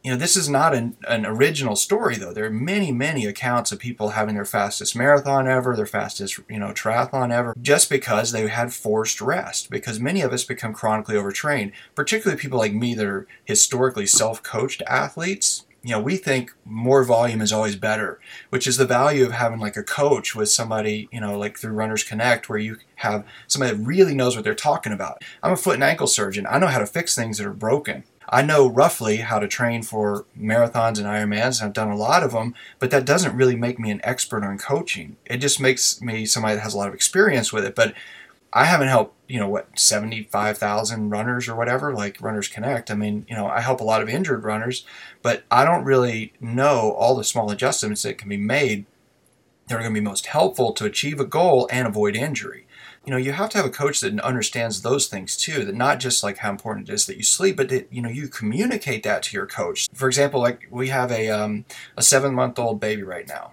you 0.03 0.11
know, 0.11 0.17
this 0.17 0.35
is 0.35 0.49
not 0.49 0.73
an, 0.73 0.97
an 1.07 1.25
original 1.25 1.75
story, 1.75 2.15
though. 2.15 2.33
There 2.33 2.45
are 2.45 2.51
many, 2.51 2.91
many 2.91 3.25
accounts 3.25 3.71
of 3.71 3.79
people 3.79 4.09
having 4.09 4.35
their 4.35 4.45
fastest 4.45 4.95
marathon 4.95 5.47
ever, 5.47 5.75
their 5.75 5.85
fastest, 5.85 6.39
you 6.49 6.57
know, 6.57 6.69
triathlon 6.69 7.31
ever, 7.31 7.53
just 7.61 7.89
because 7.89 8.31
they 8.31 8.47
had 8.47 8.73
forced 8.73 9.21
rest. 9.21 9.69
Because 9.69 9.99
many 9.99 10.21
of 10.21 10.33
us 10.33 10.43
become 10.45 10.73
chronically 10.73 11.15
overtrained, 11.15 11.73
particularly 11.95 12.41
people 12.41 12.57
like 12.57 12.73
me 12.73 12.95
that 12.95 13.05
are 13.05 13.27
historically 13.45 14.07
self 14.07 14.41
coached 14.41 14.81
athletes 14.87 15.65
you 15.81 15.91
know, 15.91 16.01
we 16.01 16.17
think 16.17 16.53
more 16.65 17.03
volume 17.03 17.41
is 17.41 17.53
always 17.53 17.75
better, 17.75 18.19
which 18.49 18.67
is 18.67 18.77
the 18.77 18.85
value 18.85 19.25
of 19.25 19.31
having 19.31 19.59
like 19.59 19.77
a 19.77 19.83
coach 19.83 20.35
with 20.35 20.49
somebody, 20.49 21.07
you 21.11 21.21
know, 21.21 21.37
like 21.37 21.57
through 21.57 21.73
Runners 21.73 22.03
Connect, 22.03 22.49
where 22.49 22.59
you 22.59 22.77
have 22.95 23.25
somebody 23.47 23.75
that 23.75 23.83
really 23.83 24.13
knows 24.13 24.35
what 24.35 24.43
they're 24.43 24.55
talking 24.55 24.91
about. 24.91 25.23
I'm 25.41 25.53
a 25.53 25.57
foot 25.57 25.75
and 25.75 25.83
ankle 25.83 26.07
surgeon. 26.07 26.45
I 26.49 26.59
know 26.59 26.67
how 26.67 26.79
to 26.79 26.85
fix 26.85 27.15
things 27.15 27.37
that 27.37 27.47
are 27.47 27.53
broken. 27.53 28.03
I 28.31 28.43
know 28.43 28.67
roughly 28.67 29.17
how 29.17 29.39
to 29.39 29.47
train 29.47 29.81
for 29.81 30.25
marathons 30.39 30.99
and 30.99 31.07
Ironmans, 31.07 31.59
and 31.59 31.67
I've 31.67 31.73
done 31.73 31.89
a 31.89 31.97
lot 31.97 32.21
of 32.21 32.31
them, 32.31 32.53
but 32.77 32.91
that 32.91 33.05
doesn't 33.05 33.35
really 33.35 33.55
make 33.55 33.79
me 33.79 33.89
an 33.89 34.01
expert 34.03 34.43
on 34.43 34.59
coaching. 34.59 35.17
It 35.25 35.37
just 35.37 35.59
makes 35.59 35.99
me 36.01 36.25
somebody 36.25 36.55
that 36.55 36.61
has 36.61 36.75
a 36.75 36.77
lot 36.77 36.89
of 36.89 36.93
experience 36.93 37.51
with 37.51 37.65
it. 37.65 37.73
But 37.73 37.95
I 38.51 38.65
haven't 38.65 38.87
helped, 38.87 39.15
you 39.27 39.39
know, 39.39 39.47
what, 39.47 39.77
75,000 39.77 41.09
runners 41.09 41.47
or 41.47 41.55
whatever, 41.55 41.93
like 41.93 42.21
Runners 42.21 42.47
Connect. 42.47 42.89
I 42.89 42.95
mean, 42.95 43.25
you 43.29 43.35
know, 43.35 43.47
I 43.47 43.61
help 43.61 43.79
a 43.79 43.83
lot 43.83 44.01
of 44.01 44.09
injured 44.09 44.43
runners, 44.43 44.85
but 45.21 45.43
I 45.51 45.65
don't 45.65 45.83
really 45.83 46.33
know 46.39 46.91
all 46.93 47.15
the 47.15 47.23
small 47.23 47.51
adjustments 47.51 48.01
that 48.03 48.17
can 48.17 48.29
be 48.29 48.37
made 48.37 48.85
that 49.67 49.75
are 49.75 49.79
going 49.79 49.93
to 49.93 49.99
be 49.99 50.03
most 50.03 50.25
helpful 50.27 50.73
to 50.73 50.85
achieve 50.85 51.19
a 51.19 51.25
goal 51.25 51.69
and 51.71 51.87
avoid 51.87 52.15
injury. 52.15 52.65
You 53.05 53.11
know, 53.11 53.17
you 53.17 53.31
have 53.33 53.49
to 53.51 53.57
have 53.57 53.67
a 53.67 53.71
coach 53.71 54.01
that 54.01 54.19
understands 54.19 54.81
those 54.81 55.07
things 55.07 55.37
too, 55.37 55.63
that 55.65 55.75
not 55.75 55.99
just 55.99 56.23
like 56.23 56.39
how 56.39 56.49
important 56.49 56.89
it 56.89 56.93
is 56.93 57.05
that 57.05 57.17
you 57.17 57.23
sleep, 57.23 57.55
but 57.55 57.69
that, 57.69 57.87
you 57.91 58.01
know, 58.01 58.09
you 58.09 58.27
communicate 58.27 59.03
that 59.03 59.23
to 59.23 59.37
your 59.37 59.45
coach. 59.45 59.87
For 59.93 60.07
example, 60.07 60.41
like 60.41 60.67
we 60.71 60.89
have 60.89 61.11
a, 61.11 61.29
um, 61.29 61.65
a 61.95 62.01
seven 62.01 62.33
month 62.33 62.57
old 62.57 62.79
baby 62.79 63.03
right 63.03 63.27
now. 63.27 63.51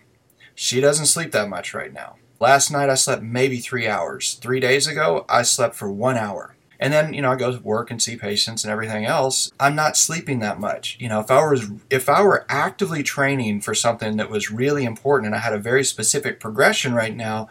She 0.54 0.80
doesn't 0.80 1.06
sleep 1.06 1.32
that 1.32 1.50
much 1.50 1.74
right 1.74 1.92
now 1.92 2.16
Last 2.38 2.71
night 2.71 2.90
I 2.90 2.95
slept 2.95 3.23
maybe 3.23 3.59
three 3.59 3.88
hours. 3.88 4.35
Three 4.35 4.61
days 4.61 4.87
ago, 4.87 5.25
I 5.28 5.43
slept 5.43 5.75
for 5.75 5.90
one 5.90 6.16
hour. 6.16 6.55
And 6.78 6.93
then, 6.93 7.14
you 7.14 7.23
know, 7.23 7.33
I 7.33 7.37
go 7.37 7.52
to 7.57 7.62
work 7.62 7.90
and 7.90 8.02
see 8.02 8.16
patients 8.16 8.62
and 8.62 8.71
everything 8.71 9.07
else. 9.07 9.50
I'm 9.59 9.75
not 9.75 9.97
sleeping 9.97 10.40
that 10.40 10.61
much. 10.61 10.99
You 11.00 11.09
know, 11.09 11.21
if 11.21 11.31
I 11.31 11.47
was 11.47 11.71
if 11.88 12.09
I 12.09 12.23
were 12.23 12.45
actively 12.50 13.02
training 13.02 13.62
for 13.62 13.75
something 13.75 14.19
that 14.19 14.31
was 14.31 14.50
really 14.50 14.85
important 14.85 15.26
and 15.26 15.35
I 15.35 15.38
had 15.38 15.55
a 15.55 15.59
very 15.59 15.85
specific 15.85 16.38
progression 16.38 16.94
right 16.94 17.16
now, 17.16 17.49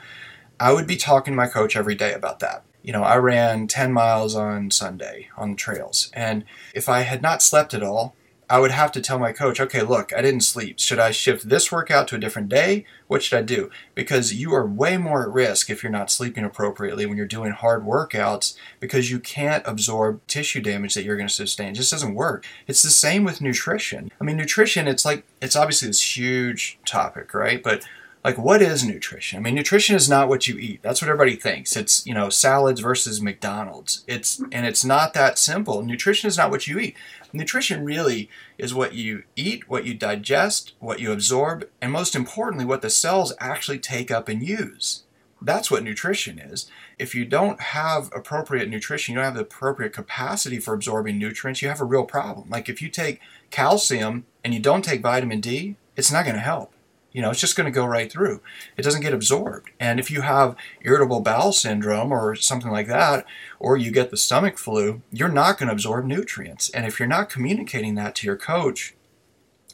I 0.60 0.74
would 0.74 0.86
be 0.86 0.96
talking 0.96 1.34
to 1.34 1.38
my 1.38 1.48
coach 1.48 1.76
every 1.76 1.96
day 1.96 2.14
about 2.14 2.40
that. 2.40 2.64
You 2.84 2.94
know, 2.94 3.02
I 3.02 3.18
ran 3.18 3.66
10 3.66 3.92
miles 3.92 4.36
on 4.36 4.70
Sunday 4.70 5.30
on 5.36 5.52
the 5.52 5.58
trails. 5.58 6.12
And 6.14 6.46
if 6.76 6.88
I 6.88 7.02
had 7.02 7.24
not 7.24 7.42
slept 7.42 7.74
at 7.74 7.82
all, 7.82 8.16
I 8.50 8.60
would 8.60 8.72
have 8.72 8.92
to 8.94 9.02
tell 9.02 9.18
my 9.18 9.32
coach, 9.32 9.60
okay, 9.60 9.82
look, 9.82 10.14
I 10.14 10.22
didn't 10.22 10.42
sleep. 10.42 10.80
Should 10.80 11.00
I 11.00 11.12
shift 11.12 11.50
this 11.50 11.72
workout 11.72 12.08
to 12.10 12.16
a 12.16 12.20
different 12.20 12.50
day? 12.50 12.86
What 13.08 13.24
should 13.24 13.40
I 13.40 13.42
do? 13.42 13.70
Because 13.96 14.34
you 14.34 14.54
are 14.54 14.66
way 14.66 14.98
more 14.98 15.24
at 15.24 15.34
risk 15.34 15.70
if 15.70 15.82
you're 15.82 15.92
not 15.92 16.12
sleeping 16.12 16.44
appropriately 16.44 17.06
when 17.06 17.18
you're 17.18 17.26
doing 17.26 17.52
hard 17.52 17.84
workouts 17.84 18.56
because 18.80 19.10
you 19.10 19.20
can't 19.20 19.64
absorb 19.66 20.26
tissue 20.28 20.62
damage 20.62 20.94
that 20.94 21.04
you're 21.04 21.18
going 21.18 21.28
to 21.28 21.34
sustain. 21.34 21.70
It 21.70 21.76
just 21.76 21.92
doesn't 21.92 22.14
work. 22.14 22.46
It's 22.68 22.84
the 22.84 22.90
same 22.90 23.24
with 23.24 23.42
nutrition. 23.42 24.12
I 24.22 24.24
mean, 24.24 24.38
nutrition, 24.38 24.88
it's 24.88 25.06
like, 25.06 25.24
it's 25.42 25.56
obviously 25.56 25.88
this 25.88 26.18
huge 26.18 26.78
topic, 26.86 27.34
right? 27.34 27.64
But 27.64 27.84
like 28.26 28.40
what 28.40 28.60
is 28.60 28.84
nutrition? 28.84 29.38
I 29.38 29.42
mean, 29.44 29.54
nutrition 29.54 29.96
is 29.96 30.10
not 30.10 30.28
what 30.28 30.48
you 30.48 30.58
eat. 30.58 30.82
That's 30.82 31.00
what 31.00 31.10
everybody 31.10 31.36
thinks. 31.36 31.78
It's, 31.78 32.04
you 32.08 32.14
know, 32.16 32.30
salads 32.30 32.82
versus 32.82 33.22
McDonald's. 33.22 34.04
It's 34.08 34.42
and 34.52 34.66
it's 34.66 34.84
not 34.84 35.14
that 35.14 35.38
simple. 35.38 35.84
Nutrition 35.84 36.28
is 36.28 36.36
not 36.36 36.50
what 36.50 36.66
you 36.66 36.80
eat. 36.80 36.96
Nutrition 37.32 37.86
really 37.86 38.28
is 38.58 38.74
what 38.74 38.96
you 38.96 39.26
eat, 39.36 39.70
what 39.70 39.86
you 39.86 39.94
digest, 39.94 40.74
what 40.80 41.00
you 41.00 41.12
absorb, 41.12 41.70
and 41.80 41.92
most 41.92 42.16
importantly, 42.16 42.66
what 42.66 42.82
the 42.82 42.90
cells 42.90 43.32
actually 43.40 43.78
take 43.78 44.10
up 44.10 44.28
and 44.28 44.42
use. 44.42 45.04
That's 45.40 45.70
what 45.70 45.84
nutrition 45.84 46.40
is. 46.40 46.72
If 46.98 47.14
you 47.14 47.26
don't 47.26 47.62
have 47.62 48.10
appropriate 48.12 48.70
nutrition, 48.70 49.14
you 49.14 49.18
don't 49.18 49.26
have 49.26 49.36
the 49.36 49.42
appropriate 49.42 49.94
capacity 49.94 50.58
for 50.58 50.74
absorbing 50.74 51.20
nutrients, 51.20 51.62
you 51.62 51.68
have 51.68 51.82
a 51.82 51.86
real 51.86 52.06
problem. 52.06 52.50
Like 52.50 52.70
if 52.70 52.82
you 52.82 52.90
take 52.90 53.22
calcium 53.52 54.26
and 54.44 54.52
you 54.52 54.60
don't 54.60 54.84
take 54.84 55.04
vitamin 55.04 55.42
D, 55.42 55.76
it's 55.96 56.12
not 56.12 56.24
going 56.24 56.36
to 56.36 56.42
help. 56.42 56.72
You 57.16 57.22
know, 57.22 57.30
it's 57.30 57.40
just 57.40 57.56
going 57.56 57.64
to 57.64 57.72
go 57.72 57.86
right 57.86 58.12
through. 58.12 58.42
It 58.76 58.82
doesn't 58.82 59.00
get 59.00 59.14
absorbed. 59.14 59.70
And 59.80 60.02
if 60.02 60.12
you 60.12 60.20
have 60.20 60.58
irritable 60.82 61.22
bowel 61.22 61.54
syndrome 61.54 62.12
or 62.12 62.36
something 62.36 62.70
like 62.70 62.88
that, 62.88 63.26
or 63.58 63.78
you 63.78 63.90
get 63.90 64.12
the 64.12 64.18
stomach 64.18 64.58
flu, 64.58 65.02
you're 65.14 65.30
not 65.30 65.58
going 65.58 65.68
to 65.68 65.74
absorb 65.74 66.04
nutrients. 66.04 66.70
And 66.72 66.86
if 66.86 67.00
you're 67.00 67.08
not 67.08 67.30
communicating 67.30 67.96
that 67.96 68.16
to 68.16 68.28
your 68.28 68.36
coach, 68.36 68.96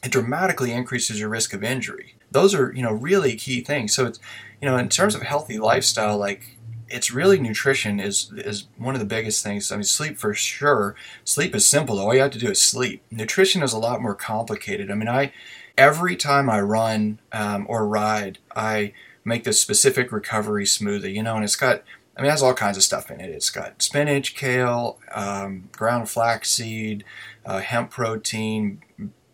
it 0.04 0.12
dramatically 0.12 0.70
increases 0.70 1.18
your 1.18 1.30
risk 1.30 1.52
of 1.52 1.64
injury. 1.64 2.14
Those 2.30 2.54
are, 2.54 2.72
you 2.72 2.82
know, 2.84 2.92
really 2.92 3.34
key 3.34 3.60
things. 3.60 3.92
So 3.92 4.06
it's, 4.06 4.20
you 4.60 4.68
know, 4.68 4.76
in 4.76 4.88
terms 4.88 5.16
of 5.16 5.22
healthy 5.22 5.58
lifestyle, 5.58 6.16
like 6.16 6.58
it's 6.88 7.10
really 7.10 7.40
nutrition 7.40 7.98
is 7.98 8.30
is 8.36 8.68
one 8.78 8.94
of 8.94 9.00
the 9.00 9.06
biggest 9.06 9.42
things. 9.42 9.72
I 9.72 9.76
mean, 9.76 9.82
sleep 9.82 10.16
for 10.16 10.32
sure. 10.32 10.94
Sleep 11.24 11.56
is 11.56 11.66
simple. 11.66 11.98
All 11.98 12.14
you 12.14 12.20
have 12.20 12.30
to 12.30 12.38
do 12.38 12.50
is 12.50 12.62
sleep. 12.62 13.02
Nutrition 13.10 13.64
is 13.64 13.72
a 13.72 13.78
lot 13.78 14.00
more 14.00 14.14
complicated. 14.14 14.92
I 14.92 14.94
mean, 14.94 15.08
I 15.08 15.32
every 15.76 16.16
time 16.16 16.48
I 16.50 16.60
run 16.60 17.20
um, 17.32 17.66
or 17.68 17.86
ride, 17.86 18.38
I 18.54 18.92
make 19.24 19.44
this 19.44 19.60
specific 19.60 20.12
recovery 20.12 20.64
smoothie, 20.64 21.14
you 21.14 21.22
know, 21.22 21.36
and 21.36 21.44
it's 21.44 21.56
got, 21.56 21.82
I 22.16 22.22
mean, 22.22 22.28
it 22.28 22.32
has 22.32 22.42
all 22.42 22.54
kinds 22.54 22.76
of 22.76 22.82
stuff 22.82 23.10
in 23.10 23.20
it. 23.20 23.30
It's 23.30 23.50
got 23.50 23.82
spinach, 23.82 24.34
kale, 24.34 24.98
um, 25.12 25.68
ground 25.72 26.08
flaxseed, 26.08 27.04
uh, 27.46 27.60
hemp 27.60 27.90
protein, 27.90 28.82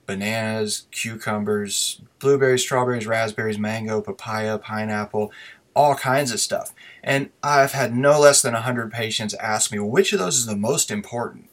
bananas, 0.06 0.86
cucumbers, 0.90 2.00
blueberries, 2.18 2.62
strawberries, 2.62 3.06
raspberries, 3.06 3.58
mango, 3.58 4.00
papaya, 4.00 4.58
pineapple, 4.58 5.32
all 5.74 5.94
kinds 5.94 6.32
of 6.32 6.40
stuff. 6.40 6.74
And 7.02 7.30
I've 7.42 7.72
had 7.72 7.94
no 7.94 8.18
less 8.18 8.42
than 8.42 8.54
100 8.54 8.90
patients 8.92 9.34
ask 9.34 9.70
me, 9.70 9.78
which 9.78 10.12
of 10.12 10.18
those 10.18 10.36
is 10.36 10.46
the 10.46 10.56
most 10.56 10.90
important? 10.90 11.47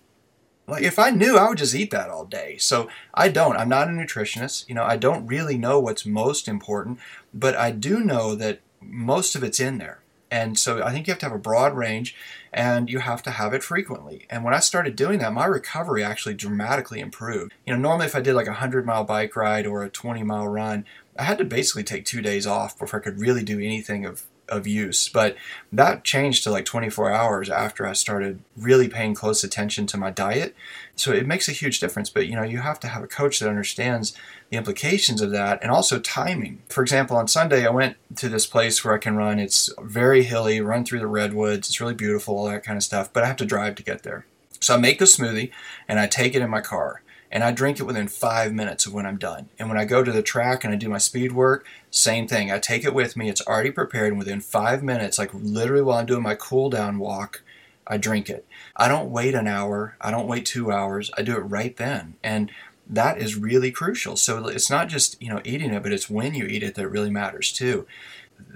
Like 0.68 0.84
if 0.84 0.98
I 0.98 1.12
knew, 1.12 1.38
I 1.38 1.48
would 1.48 1.58
just 1.58 1.76
eat 1.76 1.92
that 1.92 2.10
all 2.10 2.26
day. 2.26 2.58
So 2.58 2.90
I 3.14 3.30
don't. 3.30 3.58
I'm 3.58 3.70
not 3.70 3.88
a 3.88 3.92
nutritionist. 3.92 4.68
You 4.68 4.76
know, 4.76 4.84
I 4.84 4.98
don't 4.98 5.28
really 5.28 5.58
know 5.58 5.80
what's 5.80 6.06
most 6.06 6.48
important, 6.48 7.00
but 7.34 7.56
I 7.56 7.72
do 7.72 8.00
know 8.00 8.36
that 8.36 8.62
most 8.82 9.36
of 9.36 9.44
it's 9.44 9.60
in 9.60 9.78
there. 9.78 10.00
And 10.32 10.58
so 10.58 10.84
I 10.84 10.92
think 10.92 11.08
you 11.08 11.12
have 11.12 11.20
to 11.20 11.28
have 11.28 11.36
a 11.36 11.40
broad 11.40 11.76
range 11.76 12.16
and 12.52 12.90
you 12.90 13.00
have 13.00 13.22
to 13.24 13.32
have 13.32 13.54
it 13.54 13.64
frequently. 13.64 14.26
And 14.30 14.44
when 14.44 14.54
I 14.54 14.60
started 14.60 14.96
doing 14.96 15.20
that, 15.20 15.34
my 15.34 15.46
recovery 15.46 16.04
actually 16.04 16.34
dramatically 16.34 17.00
improved. 17.00 17.54
You 17.66 17.74
know, 17.74 17.80
normally 17.80 18.08
if 18.08 18.16
I 18.16 18.22
did 18.22 18.34
like 18.34 18.48
a 18.48 18.52
100 18.52 18.86
mile 18.86 19.04
bike 19.04 19.36
ride 19.36 19.68
or 19.68 19.84
a 19.84 19.90
20 19.90 20.24
mile 20.24 20.48
run, 20.48 20.86
I 21.18 21.24
had 21.24 21.38
to 21.38 21.46
basically 21.46 21.84
take 21.84 22.06
two 22.06 22.22
days 22.22 22.48
off 22.48 22.78
before 22.78 23.00
I 23.00 23.04
could 23.04 23.20
really 23.20 23.44
do 23.44 23.60
anything 23.60 24.06
of 24.06 24.24
of 24.50 24.68
use. 24.68 25.10
But 25.10 25.36
that 25.72 26.04
changed 26.04 26.44
to 26.44 26.52
like 26.52 26.66
24 26.66 27.12
hours 27.12 27.50
after 27.50 27.86
I 27.86 27.94
started 27.94 28.40
really 28.56 28.88
paying 28.88 29.14
close 29.14 29.44
attention 29.44 29.88
to 29.88 29.98
my 29.98 30.12
diet. 30.12 30.56
So 30.96 31.12
it 31.12 31.28
makes 31.28 31.48
a 31.48 31.54
huge 31.54 31.80
difference. 31.80 32.10
But 32.10 32.28
you 32.28 32.36
know, 32.36 32.44
you 32.44 32.60
have 32.60 32.80
to 32.82 32.88
have 32.88 33.04
a 33.04 33.08
coach 33.08 33.40
that 33.40 33.50
understands 33.50 34.16
the 34.50 34.58
implications 34.58 35.22
of 35.22 35.32
that 35.32 35.62
and 35.62 35.72
also 35.72 36.00
timing. 36.00 36.62
For 36.70 36.82
example, 36.82 37.18
on 37.18 37.28
Sunday, 37.28 37.66
I 37.66 37.72
went 37.72 37.98
to 38.18 38.30
this 38.30 38.46
place 38.46 38.84
where 38.84 38.94
I 38.94 39.00
can 39.00 39.16
run. 39.16 39.40
It's 39.40 39.70
very 39.82 40.24
hilly, 40.24 40.62
run 40.62 40.86
through 40.86 41.00
the 41.00 41.08
redwoods. 41.08 41.70
It's 41.70 41.82
really 41.82 41.96
beautiful, 41.96 42.38
all 42.38 42.46
that 42.50 42.64
kind 42.64 42.78
of 42.78 42.84
stuff. 42.84 43.12
But 43.12 43.24
I 43.24 43.28
have 43.28 43.38
to 43.38 43.46
drive 43.46 43.76
to 43.76 43.84
get 43.84 44.04
there. 44.04 44.26
So 44.60 44.76
I 44.76 44.78
make 44.78 45.00
the 45.00 45.06
smoothie 45.06 45.52
and 45.88 46.00
I 46.00 46.08
take 46.08 46.36
it 46.36 46.42
in 46.42 46.50
my 46.50 46.62
car 46.62 47.02
and 47.36 47.44
I 47.44 47.52
drink 47.52 47.82
it 47.82 47.84
within 47.84 48.08
five 48.08 48.54
minutes 48.54 48.86
of 48.86 48.94
when 48.94 49.06
I'm 49.06 49.18
done. 49.18 49.50
And 49.60 49.68
when 49.68 49.78
I 49.78 49.84
go 49.84 50.06
to 50.06 50.12
the 50.14 50.22
track 50.22 50.64
and 50.64 50.74
I 50.74 50.78
do 50.78 50.88
my 50.88 50.98
speed 50.98 51.34
work, 51.34 51.68
same 51.92 52.30
thing. 52.30 52.50
I 52.50 52.60
take 52.60 52.86
it 52.86 52.94
with 52.94 53.18
me. 53.18 53.28
It's 53.28 53.46
already 53.46 53.72
prepared, 53.72 54.14
and 54.14 54.18
within 54.18 54.40
five 54.40 54.82
minutes, 54.82 55.20
like 55.20 55.32
literally 55.34 55.84
while 55.84 55.98
I'm 55.98 56.06
doing 56.06 56.24
my 56.24 56.36
cool 56.36 56.70
down 56.70 56.98
walk, 56.98 57.44
I 57.86 57.98
drink 57.98 58.30
it. 58.30 58.48
I 58.78 58.88
don't 58.88 59.12
wait 59.12 59.36
an 59.36 59.50
hour. 59.50 59.98
I 60.00 60.12
don't 60.12 60.30
wait 60.30 60.46
two 60.46 60.72
hours. 60.72 61.12
I 61.18 61.24
do 61.24 61.36
it 61.36 61.42
right 61.42 61.76
then. 61.76 62.16
And 62.24 62.52
that 62.88 63.18
is 63.18 63.36
really 63.36 63.70
crucial. 63.70 64.16
So 64.16 64.48
it's 64.48 64.70
not 64.70 64.88
just 64.88 65.22
you 65.22 65.28
know 65.28 65.42
eating 65.44 65.74
it, 65.74 65.84
but 65.84 65.92
it's 65.92 66.10
when 66.10 66.36
you 66.36 66.46
eat 66.46 66.64
it 66.64 66.76
that 66.76 66.88
really 66.88 67.12
matters 67.12 67.52
too. 67.52 67.86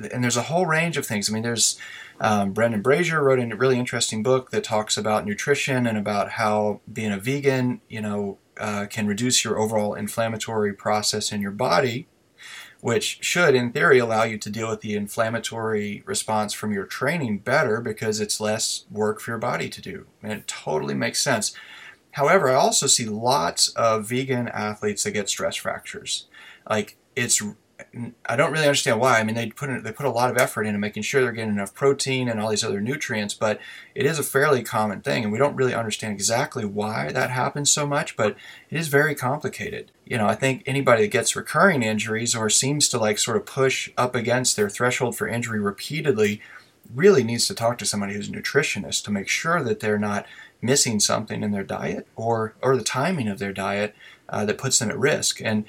And 0.10 0.24
there's 0.24 0.38
a 0.38 0.44
whole 0.44 0.66
range 0.66 0.96
of 0.96 1.06
things. 1.06 1.30
I 1.30 1.34
mean, 1.34 1.44
there's 1.44 1.78
um, 2.22 2.54
Brendan 2.54 2.82
Brazier 2.82 3.22
wrote 3.22 3.40
a 3.40 3.56
really 3.58 3.78
interesting 3.78 4.24
book 4.24 4.52
that 4.52 4.64
talks 4.64 4.98
about 4.98 5.26
nutrition 5.26 5.86
and 5.86 5.98
about 5.98 6.32
how 6.32 6.80
being 6.92 7.12
a 7.12 7.20
vegan, 7.20 7.82
you 7.90 8.00
know, 8.00 8.38
uh, 8.60 8.86
can 8.88 9.08
reduce 9.08 9.44
your 9.44 9.58
overall 9.58 9.94
inflammatory 9.94 10.74
process 10.74 11.32
in 11.32 11.42
your 11.42 11.52
body, 11.52 12.08
which 12.82 13.20
should, 13.22 13.56
in 13.56 13.72
theory, 13.72 14.00
allow 14.00 14.24
you 14.24 14.38
to 14.38 14.50
deal 14.50 14.70
with 14.70 14.82
the 14.82 14.96
inflammatory 14.96 16.04
response 16.06 16.54
from 16.54 16.72
your 16.72 16.86
training 16.86 17.40
better 17.40 17.82
because 17.82 18.20
it's 18.20 18.40
less 18.40 18.86
work 18.92 19.20
for 19.20 19.32
your 19.32 19.38
body 19.38 19.70
to 19.70 19.82
do. 19.82 20.06
And 20.22 20.32
it 20.32 20.48
totally 20.48 20.94
makes 20.94 21.22
sense. 21.22 21.54
However, 22.12 22.50
I 22.50 22.56
also 22.56 22.88
see 22.88 23.06
lots 23.06 23.70
of 23.70 24.08
vegan 24.08 24.48
athletes 24.48 25.04
that 25.04 25.12
get 25.12 25.30
stress 25.30 25.56
fractures. 25.56 26.28
Like 26.70 26.98
it's 27.16 27.42
I 28.26 28.36
don't 28.36 28.52
really 28.52 28.66
understand 28.66 29.00
why. 29.00 29.20
I 29.20 29.24
mean, 29.24 29.36
they 29.36 29.50
put 29.50 29.70
in, 29.70 29.84
they 29.84 29.92
put 29.92 30.06
a 30.06 30.12
lot 30.12 30.30
of 30.30 30.38
effort 30.38 30.64
into 30.64 30.80
making 30.80 31.04
sure 31.04 31.22
they're 31.22 31.32
getting 31.32 31.54
enough 31.54 31.74
protein 31.74 32.28
and 32.28 32.40
all 32.40 32.50
these 32.50 32.64
other 32.64 32.82
nutrients, 32.82 33.34
but 33.34 33.60
it 33.96 34.06
is 34.06 34.20
a 34.20 34.24
fairly 34.24 34.64
common 34.64 35.02
thing, 35.02 35.24
and 35.24 35.32
we 35.32 35.38
don't 35.38 35.56
really 35.56 35.74
understand 35.74 36.14
exactly 36.14 36.66
why 36.66 37.12
that 37.12 37.30
happens 37.30 37.72
so 37.72 37.88
much. 37.88 38.18
But 38.18 38.36
it 38.70 38.78
is 38.78 38.90
very 38.90 39.16
complicated. 39.16 39.92
You 40.06 40.18
know, 40.18 40.28
I 40.28 40.36
think 40.36 40.64
anybody 40.66 41.04
that 41.04 41.12
gets 41.12 41.36
recurring 41.36 41.82
injuries 41.82 42.36
or 42.36 42.50
seems 42.50 42.90
to 42.90 42.98
like 42.98 43.18
sort 43.18 43.38
of 43.38 43.46
push 43.46 43.90
up 43.98 44.14
against 44.14 44.56
their 44.56 44.70
threshold 44.70 45.16
for 45.16 45.28
injury 45.28 45.60
repeatedly 45.60 46.42
really 46.94 47.24
needs 47.24 47.48
to 47.48 47.56
talk 47.56 47.78
to 47.78 47.86
somebody 47.86 48.14
who's 48.14 48.30
a 48.30 48.32
nutritionist 48.32 49.04
to 49.04 49.12
make 49.12 49.28
sure 49.28 49.64
that 49.64 49.80
they're 49.80 50.00
not 50.00 50.26
missing 50.62 51.00
something 51.00 51.44
in 51.44 51.52
their 51.52 51.64
diet 51.64 52.08
or 52.16 52.56
or 52.62 52.76
the 52.76 52.84
timing 52.84 53.28
of 53.28 53.40
their 53.40 53.54
diet 53.54 53.96
uh, 54.28 54.44
that 54.44 54.58
puts 54.58 54.80
them 54.80 54.90
at 54.90 54.98
risk 54.98 55.40
and 55.42 55.66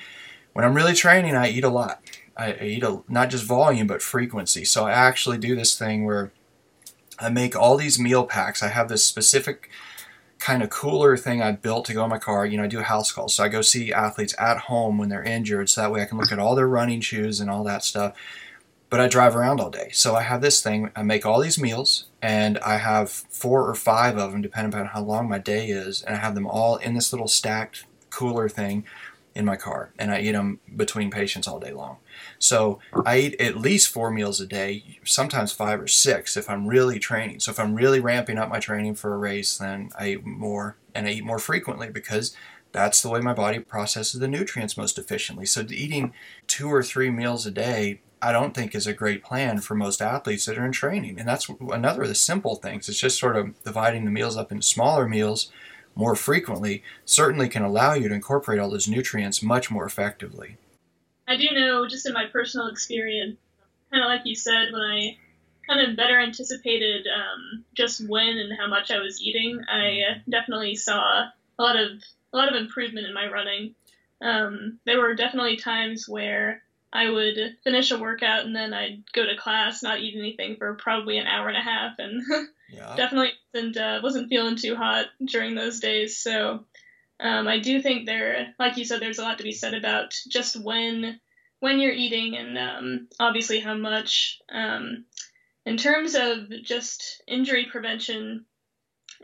when 0.53 0.65
I'm 0.65 0.75
really 0.75 0.95
training, 0.95 1.37
I 1.37 1.51
eat 1.51 1.65
a 1.65 1.69
lot. 1.69 2.03
I, 2.37 2.55
eat 2.55 2.83
a, 2.83 3.03
not 3.09 3.31
just 3.31 3.45
volume, 3.45 3.87
but 3.87 4.03
frequency. 4.03 4.65
So 4.65 4.87
I 4.87 4.93
actually 4.93 5.39
do 5.39 5.55
this 5.55 5.79
thing 5.79 6.05
where 6.05 6.33
I 7.19 7.29
make 7.29 7.55
all 7.55 7.77
these 7.77 7.99
meal 7.99 8.25
packs. 8.25 8.63
I 8.63 8.69
have 8.69 8.89
this 8.89 9.05
specific 9.05 9.69
kind 10.39 10.63
of 10.63 10.71
cooler 10.71 11.19
thing 11.19 11.43
I 11.43 11.53
built 11.53 11.85
to 11.87 11.93
go 11.93 12.03
in 12.05 12.11
my 12.11 12.19
car. 12.19 12.47
You 12.47 12.57
know, 12.57 12.65
I 12.65 12.69
do 12.69 12.81
house 12.81 13.13
calls. 13.13 13.35
So 13.35 13.45
I 13.45 13.49
go 13.49 13.61
see 13.61 13.93
athletes 13.93 14.35
at 14.39 14.57
home 14.57 14.97
when 14.97 15.11
they're 15.11 15.23
injured. 15.23 15.69
So 15.69 15.83
that 15.83 15.93
way 15.93 16.01
I 16.01 16.07
can 16.07 16.19
look 16.19 16.33
at 16.33 16.39
all 16.39 16.55
their 16.55 16.69
running 16.69 17.03
shoes 17.03 17.41
and 17.41 17.51
all 17.51 17.63
that 17.65 17.85
stuff. 17.85 18.17
But 18.89 19.01
I 19.01 19.07
drive 19.07 19.37
around 19.37 19.61
all 19.61 19.71
day. 19.71 19.91
So 19.93 20.17
I 20.17 20.23
have 20.23 20.41
this 20.41 20.63
thing. 20.63 20.91
I 20.97 21.03
make 21.03 21.27
all 21.27 21.41
these 21.41 21.61
meals 21.61 22.07
and 22.23 22.59
I 22.59 22.79
have 22.79 23.11
four 23.11 23.69
or 23.69 23.75
five 23.75 24.17
of 24.17 24.33
them, 24.33 24.41
depending 24.41 24.81
on 24.81 24.87
how 24.87 25.03
long 25.03 25.29
my 25.29 25.39
day 25.39 25.69
is. 25.69 26.03
And 26.03 26.17
I 26.17 26.19
have 26.21 26.35
them 26.35 26.47
all 26.47 26.77
in 26.77 26.95
this 26.95 27.13
little 27.13 27.29
stacked 27.29 27.85
cooler 28.09 28.49
thing 28.49 28.85
in 29.35 29.45
my 29.45 29.57
car, 29.57 29.93
and 29.99 30.11
I 30.11 30.21
eat 30.21 30.33
them 30.33 30.61
between 30.75 31.11
patients 31.11 31.47
all 31.47 31.61
day 31.61 31.73
long. 31.73 31.99
So 32.39 32.81
I 33.07 33.19
eat 33.19 33.41
at 33.41 33.57
least 33.57 33.89
four 33.89 34.11
meals 34.11 34.41
a 34.41 34.47
day, 34.47 34.99
sometimes 35.05 35.53
five 35.53 35.81
or 35.81 35.87
six 35.87 36.37
if 36.37 36.51
I'm 36.51 36.67
really 36.67 36.99
training. 36.99 37.41
So 37.41 37.51
if 37.51 37.61
I'm 37.61 37.75
really 37.75 38.01
ramping 38.01 38.39
up 38.39 38.49
my 38.49 38.59
training 38.59 38.97
for 38.97 39.15
a 39.15 39.19
race, 39.19 39.59
then 39.59 39.91
I 39.99 40.11
eat 40.11 40.27
more 40.27 40.77
and 40.95 41.07
I 41.07 41.11
eat 41.11 41.25
more 41.25 41.39
frequently 41.39 41.91
because 41.91 42.35
that's 42.73 43.03
the 43.03 43.09
way 43.09 43.21
my 43.21 43.35
body 43.35 43.59
processes 43.59 44.21
the 44.21 44.29
nutrients 44.29 44.77
most 44.77 44.99
efficiently. 44.99 45.47
So 45.47 45.65
eating 45.69 46.13
two 46.47 46.69
or 46.73 46.83
three 46.83 47.11
meals 47.11 47.47
a 47.47 47.51
day, 47.51 48.01
I 48.23 48.33
don't 48.33 48.55
think 48.55 48.75
is 48.75 48.87
a 48.87 48.93
great 48.93 49.25
plan 49.25 49.61
for 49.61 49.75
most 49.75 50.03
athletes 50.03 50.45
that 50.47 50.59
are 50.59 50.67
in 50.67 50.73
training. 50.73 51.19
And 51.19 51.29
that's 51.29 51.49
another 51.49 52.03
of 52.03 52.09
the 52.09 52.15
simple 52.15 52.57
things. 52.57 52.89
It's 52.89 53.01
just 53.01 53.19
sort 53.19 53.37
of 53.37 53.63
dividing 53.63 54.05
the 54.05 54.11
meals 54.11 54.37
up 54.37 54.53
into 54.53 54.67
smaller 54.67 55.09
meals 55.09 55.51
more 56.01 56.17
frequently 56.17 56.83
certainly 57.05 57.47
can 57.47 57.63
allow 57.63 57.93
you 57.93 58.09
to 58.09 58.15
incorporate 58.15 58.59
all 58.59 58.71
those 58.71 58.89
nutrients 58.89 59.43
much 59.43 59.71
more 59.71 59.85
effectively. 59.85 60.57
I 61.29 61.37
do 61.37 61.49
know, 61.53 61.87
just 61.87 62.07
in 62.07 62.15
my 62.15 62.25
personal 62.25 62.69
experience, 62.69 63.37
kind 63.93 64.03
of 64.03 64.09
like 64.09 64.23
you 64.25 64.35
said, 64.35 64.73
when 64.73 64.81
I 64.81 65.19
kind 65.69 65.89
of 65.89 65.97
better 65.97 66.19
anticipated 66.19 67.07
um, 67.07 67.65
just 67.75 68.01
when 68.09 68.39
and 68.39 68.59
how 68.59 68.67
much 68.67 68.91
I 68.91 68.99
was 68.99 69.21
eating, 69.21 69.63
I 69.69 70.23
definitely 70.29 70.75
saw 70.75 71.01
a 71.01 71.63
lot 71.63 71.77
of 71.77 72.03
a 72.33 72.37
lot 72.37 72.49
of 72.49 72.61
improvement 72.61 73.07
in 73.07 73.13
my 73.13 73.29
running. 73.29 73.75
Um, 74.23 74.79
there 74.87 75.01
were 75.01 75.15
definitely 75.15 75.57
times 75.57 76.09
where 76.09 76.63
I 76.93 77.11
would 77.11 77.37
finish 77.63 77.91
a 77.91 77.99
workout 77.99 78.47
and 78.47 78.57
then 78.57 78.73
I'd 78.73 79.05
go 79.13 79.27
to 79.27 79.37
class, 79.37 79.83
not 79.83 80.01
eat 80.01 80.17
anything 80.17 80.57
for 80.57 80.75
probably 80.75 81.19
an 81.19 81.27
hour 81.27 81.49
and 81.49 81.57
a 81.57 81.61
half, 81.61 81.99
and 81.99 82.23
yeah. 82.73 82.95
definitely 82.97 83.33
wasn't, 83.53 83.77
uh, 83.77 84.01
wasn't 84.03 84.29
feeling 84.29 84.57
too 84.57 84.77
hot 84.77 85.07
during 85.25 85.55
those 85.55 85.81
days. 85.81 86.19
So 86.19 86.65
um, 87.19 87.49
I 87.49 87.59
do 87.61 87.83
think 87.83 88.07
there, 88.07 88.55
like 88.59 88.77
you 88.77 88.85
said, 88.85 89.01
there's 89.01 89.19
a 89.19 89.23
lot 89.23 89.39
to 89.39 89.45
be 89.45 89.53
said 89.53 89.75
about 89.75 90.15
just 90.29 90.61
when 90.61 91.21
when 91.61 91.79
you're 91.79 91.93
eating 91.93 92.39
and 92.39 92.57
um, 92.57 93.09
obviously 93.19 93.61
how 93.61 93.75
much. 93.75 94.41
Um, 94.51 95.05
in 95.67 95.77
terms 95.77 96.15
of 96.15 96.49
just 96.63 97.23
injury 97.29 97.67
prevention, 97.71 98.47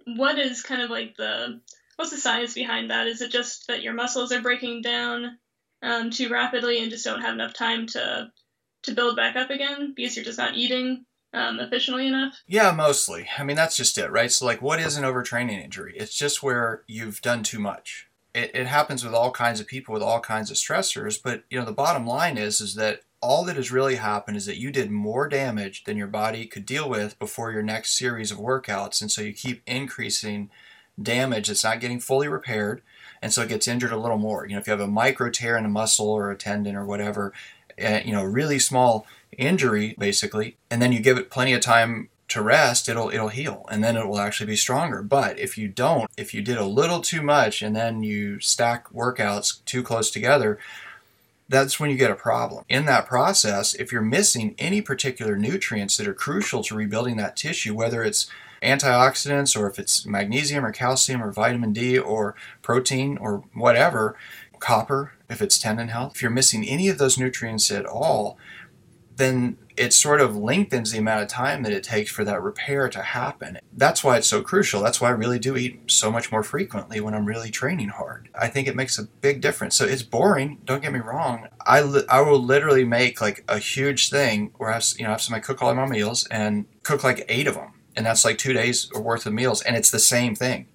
what 0.04 0.38
is 0.38 0.62
kind 0.62 0.82
of 0.82 0.90
like 0.90 1.16
the 1.16 1.62
what's 1.96 2.10
the 2.10 2.18
science 2.18 2.52
behind 2.52 2.90
that? 2.90 3.06
Is 3.06 3.22
it 3.22 3.30
just 3.30 3.68
that 3.68 3.82
your 3.82 3.94
muscles 3.94 4.32
are 4.32 4.42
breaking 4.42 4.82
down? 4.82 5.38
um, 5.82 6.10
too 6.10 6.28
rapidly 6.28 6.80
and 6.82 6.90
just 6.90 7.04
don't 7.04 7.22
have 7.22 7.34
enough 7.34 7.54
time 7.54 7.86
to 7.86 8.30
to 8.82 8.94
build 8.94 9.16
back 9.16 9.36
up 9.36 9.50
again 9.50 9.94
because 9.96 10.16
you're 10.16 10.24
just 10.24 10.38
not 10.38 10.56
eating 10.56 11.05
um, 11.32 11.60
efficiently 11.60 12.06
enough? 12.06 12.34
Yeah, 12.46 12.72
mostly. 12.72 13.28
I 13.38 13.44
mean, 13.44 13.56
that's 13.56 13.76
just 13.76 13.98
it, 13.98 14.10
right? 14.10 14.30
So, 14.30 14.46
like, 14.46 14.62
what 14.62 14.80
is 14.80 14.96
an 14.96 15.04
overtraining 15.04 15.62
injury? 15.62 15.94
It's 15.96 16.14
just 16.14 16.42
where 16.42 16.82
you've 16.86 17.20
done 17.20 17.42
too 17.42 17.58
much. 17.58 18.08
It, 18.34 18.50
it 18.54 18.66
happens 18.66 19.04
with 19.04 19.14
all 19.14 19.30
kinds 19.30 19.60
of 19.60 19.66
people 19.66 19.92
with 19.92 20.02
all 20.02 20.20
kinds 20.20 20.50
of 20.50 20.56
stressors, 20.56 21.20
but 21.22 21.44
you 21.50 21.58
know, 21.58 21.64
the 21.64 21.72
bottom 21.72 22.06
line 22.06 22.36
is 22.36 22.60
is 22.60 22.74
that 22.74 23.00
all 23.22 23.44
that 23.44 23.56
has 23.56 23.72
really 23.72 23.96
happened 23.96 24.36
is 24.36 24.46
that 24.46 24.58
you 24.58 24.70
did 24.70 24.90
more 24.90 25.26
damage 25.26 25.84
than 25.84 25.96
your 25.96 26.06
body 26.06 26.46
could 26.46 26.66
deal 26.66 26.88
with 26.88 27.18
before 27.18 27.50
your 27.50 27.62
next 27.62 27.96
series 27.96 28.30
of 28.30 28.38
workouts, 28.38 29.00
and 29.00 29.10
so 29.10 29.22
you 29.22 29.32
keep 29.32 29.62
increasing 29.66 30.50
damage 31.00 31.48
that's 31.48 31.64
not 31.64 31.80
getting 31.80 32.00
fully 32.00 32.28
repaired 32.28 32.82
and 33.22 33.32
so 33.32 33.42
it 33.42 33.48
gets 33.48 33.68
injured 33.68 33.92
a 33.92 33.96
little 33.96 34.18
more. 34.18 34.46
You 34.46 34.54
know, 34.54 34.60
if 34.60 34.66
you 34.66 34.70
have 34.70 34.80
a 34.80 34.86
micro 34.86 35.30
tear 35.30 35.56
in 35.56 35.64
a 35.64 35.68
muscle 35.68 36.08
or 36.08 36.30
a 36.30 36.36
tendon 36.36 36.76
or 36.76 36.84
whatever, 36.84 37.32
uh, 37.82 38.00
you 38.04 38.12
know, 38.12 38.24
really 38.24 38.58
small 38.58 39.06
injury 39.32 39.94
basically, 39.98 40.56
and 40.70 40.80
then 40.80 40.92
you 40.92 41.00
give 41.00 41.18
it 41.18 41.30
plenty 41.30 41.52
of 41.52 41.60
time 41.60 42.08
to 42.28 42.42
rest, 42.42 42.88
it'll 42.88 43.10
it'll 43.10 43.28
heal 43.28 43.64
and 43.70 43.84
then 43.84 43.96
it 43.96 44.06
will 44.06 44.18
actually 44.18 44.46
be 44.46 44.56
stronger. 44.56 45.02
But 45.02 45.38
if 45.38 45.56
you 45.56 45.68
don't, 45.68 46.10
if 46.16 46.34
you 46.34 46.42
did 46.42 46.58
a 46.58 46.64
little 46.64 47.00
too 47.00 47.22
much 47.22 47.62
and 47.62 47.74
then 47.74 48.02
you 48.02 48.40
stack 48.40 48.92
workouts 48.92 49.64
too 49.64 49.82
close 49.82 50.10
together, 50.10 50.58
that's 51.48 51.78
when 51.78 51.90
you 51.90 51.96
get 51.96 52.10
a 52.10 52.16
problem. 52.16 52.64
In 52.68 52.86
that 52.86 53.06
process, 53.06 53.74
if 53.74 53.92
you're 53.92 54.02
missing 54.02 54.54
any 54.58 54.82
particular 54.82 55.36
nutrients 55.36 55.96
that 55.96 56.08
are 56.08 56.14
crucial 56.14 56.62
to 56.64 56.74
rebuilding 56.74 57.16
that 57.18 57.36
tissue, 57.36 57.74
whether 57.74 58.02
it's 58.02 58.26
antioxidants 58.62 59.56
or 59.56 59.68
if 59.68 59.78
it's 59.78 60.04
magnesium 60.06 60.64
or 60.64 60.72
calcium 60.72 61.22
or 61.22 61.30
vitamin 61.30 61.72
D 61.72 61.96
or 61.96 62.34
protein 62.62 63.16
or 63.18 63.44
whatever, 63.54 64.16
copper, 64.58 65.12
if 65.28 65.40
it's 65.40 65.58
tendon 65.58 65.88
health, 65.88 66.12
if 66.16 66.22
you're 66.22 66.30
missing 66.30 66.66
any 66.66 66.88
of 66.88 66.98
those 66.98 67.18
nutrients 67.18 67.70
at 67.70 67.86
all, 67.86 68.36
then 69.16 69.58
it 69.76 69.92
sort 69.92 70.20
of 70.20 70.36
lengthens 70.36 70.92
the 70.92 70.98
amount 70.98 71.22
of 71.22 71.28
time 71.28 71.62
that 71.62 71.72
it 71.72 71.82
takes 71.82 72.10
for 72.10 72.24
that 72.24 72.42
repair 72.42 72.88
to 72.88 73.02
happen. 73.02 73.58
That's 73.74 74.02
why 74.02 74.16
it's 74.16 74.26
so 74.26 74.40
crucial. 74.40 74.82
That's 74.82 75.00
why 75.00 75.08
I 75.08 75.12
really 75.12 75.38
do 75.38 75.56
eat 75.56 75.80
so 75.86 76.10
much 76.10 76.32
more 76.32 76.42
frequently 76.42 77.00
when 77.00 77.14
I'm 77.14 77.26
really 77.26 77.50
training 77.50 77.90
hard. 77.90 78.30
I 78.34 78.48
think 78.48 78.68
it 78.68 78.76
makes 78.76 78.98
a 78.98 79.04
big 79.04 79.42
difference. 79.42 79.76
So 79.76 79.84
it's 79.84 80.02
boring, 80.02 80.60
don't 80.64 80.82
get 80.82 80.92
me 80.92 81.00
wrong. 81.00 81.48
I, 81.66 81.82
li- 81.82 82.06
I 82.08 82.20
will 82.22 82.42
literally 82.42 82.84
make 82.84 83.20
like 83.20 83.44
a 83.48 83.58
huge 83.58 84.08
thing 84.08 84.52
where 84.56 84.72
I 84.72 84.80
you 84.96 85.04
know, 85.04 85.10
I 85.10 85.12
have 85.12 85.22
some 85.22 85.34
I 85.34 85.40
cook 85.40 85.62
all 85.62 85.74
my 85.74 85.86
meals 85.86 86.26
and 86.28 86.66
cook 86.82 87.04
like 87.04 87.26
eight 87.28 87.46
of 87.46 87.54
them 87.54 87.72
and 87.96 88.04
that's 88.04 88.24
like 88.24 88.38
two 88.38 88.52
days 88.52 88.92
worth 88.92 89.26
of 89.26 89.32
meals 89.32 89.62
and 89.62 89.74
it's 89.74 89.90
the 89.90 89.98
same 89.98 90.34
thing 90.34 90.68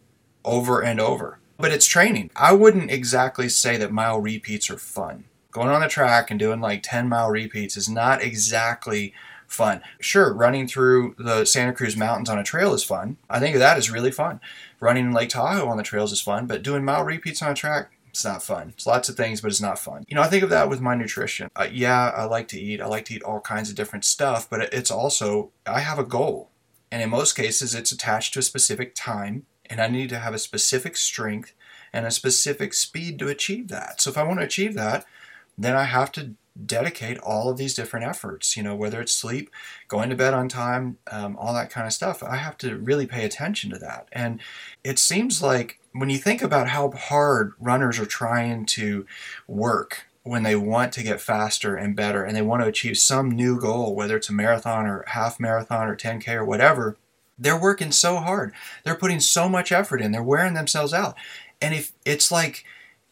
over 0.44 0.82
and 0.82 1.00
over 1.00 1.40
but 1.58 1.72
it's 1.72 1.86
training 1.86 2.30
i 2.36 2.52
wouldn't 2.52 2.90
exactly 2.90 3.48
say 3.48 3.78
that 3.78 3.92
mile 3.92 4.20
repeats 4.20 4.70
are 4.70 4.78
fun 4.78 5.26
going 5.52 5.70
on 5.70 5.82
the 5.82 5.88
track 5.88 6.32
and 6.32 6.40
doing 6.40 6.62
like 6.62 6.82
10 6.84 7.10
mile 7.10 7.30
repeats 7.30 7.78
is 7.78 7.90
not 7.90 8.22
exactly 8.22 9.14
fun. 9.48 9.82
Sure, 10.00 10.34
running 10.34 10.68
through 10.68 11.16
the 11.18 11.46
Santa 11.46 11.74
Cruz 11.74 11.98
Mountains 11.98 12.30
on 12.30 12.40
a 12.40 12.44
trail 12.44 12.74
is 12.74 12.84
fun. 12.84 13.18
I 13.30 13.40
think 13.40 13.58
that 13.58 13.78
is 13.78 13.92
really 13.92 14.12
fun. 14.12 14.40
Running 14.80 15.06
in 15.06 15.12
Lake 15.12 15.30
Tahoe 15.30 15.68
on 15.68 15.78
the 15.78 15.84
trails 15.84 16.12
is 16.12 16.22
fun, 16.22 16.48
but 16.48 16.64
doing 16.64 16.86
mile 16.86 17.04
repeats 17.04 17.42
on 17.42 17.52
a 17.52 17.56
track, 17.56 17.92
it's 18.10 18.26
not 18.26 18.44
fun. 18.44 18.70
It's 18.70 18.88
lots 18.88 19.10
of 19.10 19.16
things, 19.16 19.42
but 19.42 19.52
it's 19.52 19.62
not 19.62 19.80
fun. 19.80 20.06
You 20.08 20.16
know, 20.16 20.22
I 20.22 20.28
think 20.28 20.44
of 20.44 20.50
that 20.50 20.70
with 20.70 20.82
my 20.82 20.96
nutrition. 20.96 21.50
Uh, 21.56 21.68
yeah, 21.72 22.10
I 22.10 22.26
like 22.26 22.48
to 22.50 22.60
eat. 22.60 22.82
I 22.82 22.86
like 22.88 23.06
to 23.06 23.14
eat 23.14 23.24
all 23.24 23.40
kinds 23.40 23.70
of 23.70 23.76
different 23.76 24.06
stuff, 24.06 24.50
but 24.50 24.74
it's 24.74 24.92
also, 24.92 25.52
I 25.66 25.82
have 25.82 26.00
a 26.00 26.04
goal. 26.04 26.50
And 26.92 27.02
in 27.02 27.10
most 27.10 27.34
cases, 27.34 27.74
it's 27.74 27.92
attached 27.92 28.34
to 28.34 28.40
a 28.40 28.44
specific 28.44 28.96
time, 28.96 29.46
and 29.70 29.82
I 29.82 29.88
need 29.88 30.10
to 30.10 30.20
have 30.20 30.34
a 30.34 30.40
specific 30.40 30.98
strength 30.98 31.54
and 31.94 32.06
a 32.06 32.12
specific 32.12 32.74
speed 32.74 33.20
to 33.20 33.28
achieve 33.28 33.70
that. 33.70 34.02
So 34.02 34.10
if 34.10 34.18
I 34.18 34.24
want 34.24 34.40
to 34.40 34.46
achieve 34.46 34.74
that, 34.76 35.06
then 35.58 35.76
I 35.76 35.84
have 35.84 36.12
to 36.14 36.36
dedicate 36.66 37.18
all 37.20 37.50
of 37.50 37.58
these 37.58 37.74
different 37.74 38.06
efforts, 38.06 38.58
you 38.58 38.64
know, 38.64 38.76
whether 38.76 39.02
it's 39.02 39.14
sleep, 39.14 39.50
going 39.88 40.10
to 40.10 40.16
bed 40.16 40.34
on 40.34 40.50
time, 40.50 40.98
um, 41.10 41.36
all 41.38 41.54
that 41.54 41.70
kind 41.70 41.88
of 41.88 41.94
stuff. 41.94 42.22
I 42.24 42.38
have 42.38 42.58
to 42.60 42.78
really 42.78 43.08
pay 43.08 43.26
attention 43.26 43.70
to 43.72 43.80
that. 43.80 44.08
And 44.12 44.40
it 44.84 45.00
seems 45.00 45.42
like 45.42 45.80
when 45.94 46.10
you 46.10 46.18
think 46.18 46.42
about 46.42 46.70
how 46.70 46.92
hard 46.92 47.54
runners 47.60 48.00
are 48.00 48.06
trying 48.06 48.66
to 48.68 49.06
work 49.48 50.08
when 50.24 50.44
they 50.44 50.56
want 50.56 50.94
to 50.94 51.04
get 51.04 51.20
faster 51.20 51.76
and 51.76 51.96
better 51.96 52.24
and 52.24 52.36
they 52.36 52.42
want 52.42 52.62
to 52.62 52.68
achieve 52.68 52.98
some 52.98 53.32
new 53.32 53.60
goal, 53.60 53.96
whether 53.96 54.18
it's 54.18 54.30
a 54.30 54.34
marathon 54.34 54.86
or 54.86 55.04
half 55.08 55.40
marathon 55.40 55.88
or 55.88 55.96
10K 55.96 56.36
or 56.36 56.46
whatever, 56.46 56.98
they're 57.40 57.60
working 57.60 57.92
so 57.92 58.18
hard. 58.18 58.54
They're 58.84 58.96
putting 58.96 59.20
so 59.20 59.50
much 59.50 59.72
effort 59.72 60.02
in. 60.02 60.12
They're 60.12 60.22
wearing 60.22 60.54
themselves 60.54 60.94
out. 60.94 61.16
And 61.60 61.74
if 61.74 61.92
it's 62.06 62.32
like, 62.32 62.66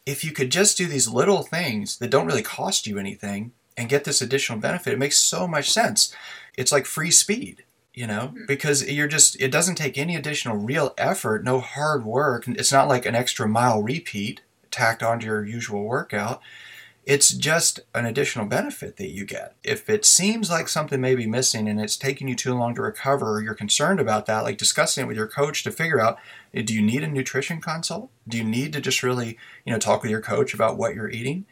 if 0.06 0.24
you 0.24 0.32
could 0.32 0.50
just 0.50 0.76
do 0.76 0.86
these 0.86 1.08
little 1.08 1.42
things 1.42 1.98
that 1.98 2.10
don't 2.10 2.26
really 2.26 2.42
cost 2.42 2.86
you 2.86 2.98
anything 2.98 3.52
and 3.76 3.88
get 3.88 4.04
this 4.04 4.20
additional 4.20 4.58
benefit, 4.58 4.92
it 4.92 4.98
makes 4.98 5.18
so 5.18 5.46
much 5.46 5.70
sense. 5.70 6.14
It's 6.56 6.72
like 6.72 6.86
free 6.86 7.10
speed 7.10 7.64
you 7.92 8.06
know 8.06 8.28
mm-hmm. 8.28 8.46
because 8.46 8.88
you're 8.88 9.08
just 9.08 9.40
it 9.40 9.50
doesn't 9.50 9.74
take 9.74 9.98
any 9.98 10.14
additional 10.14 10.56
real 10.56 10.94
effort 10.96 11.44
no 11.44 11.60
hard 11.60 12.04
work 12.04 12.46
it's 12.46 12.72
not 12.72 12.88
like 12.88 13.04
an 13.04 13.14
extra 13.14 13.48
mile 13.48 13.82
repeat 13.82 14.40
tacked 14.70 15.02
onto 15.02 15.26
your 15.26 15.44
usual 15.44 15.82
workout 15.82 16.40
it's 17.10 17.30
just 17.30 17.80
an 17.92 18.06
additional 18.06 18.46
benefit 18.46 18.96
that 18.96 19.08
you 19.08 19.24
get 19.24 19.56
if 19.64 19.90
it 19.90 20.04
seems 20.04 20.48
like 20.48 20.68
something 20.68 21.00
may 21.00 21.16
be 21.16 21.26
missing 21.26 21.66
and 21.68 21.80
it's 21.80 21.96
taking 21.96 22.28
you 22.28 22.36
too 22.36 22.54
long 22.54 22.72
to 22.72 22.80
recover 22.80 23.32
or 23.32 23.42
you're 23.42 23.52
concerned 23.52 23.98
about 23.98 24.26
that 24.26 24.44
like 24.44 24.56
discussing 24.56 25.02
it 25.02 25.08
with 25.08 25.16
your 25.16 25.26
coach 25.26 25.64
to 25.64 25.72
figure 25.72 26.00
out 26.00 26.16
do 26.54 26.72
you 26.72 26.80
need 26.80 27.02
a 27.02 27.08
nutrition 27.08 27.60
consult 27.60 28.10
do 28.28 28.38
you 28.38 28.44
need 28.44 28.72
to 28.72 28.80
just 28.80 29.02
really 29.02 29.36
you 29.64 29.72
know 29.72 29.78
talk 29.78 30.02
with 30.02 30.10
your 30.10 30.20
coach 30.20 30.54
about 30.54 30.78
what 30.78 30.94
you're 30.94 31.10
eating 31.10 31.44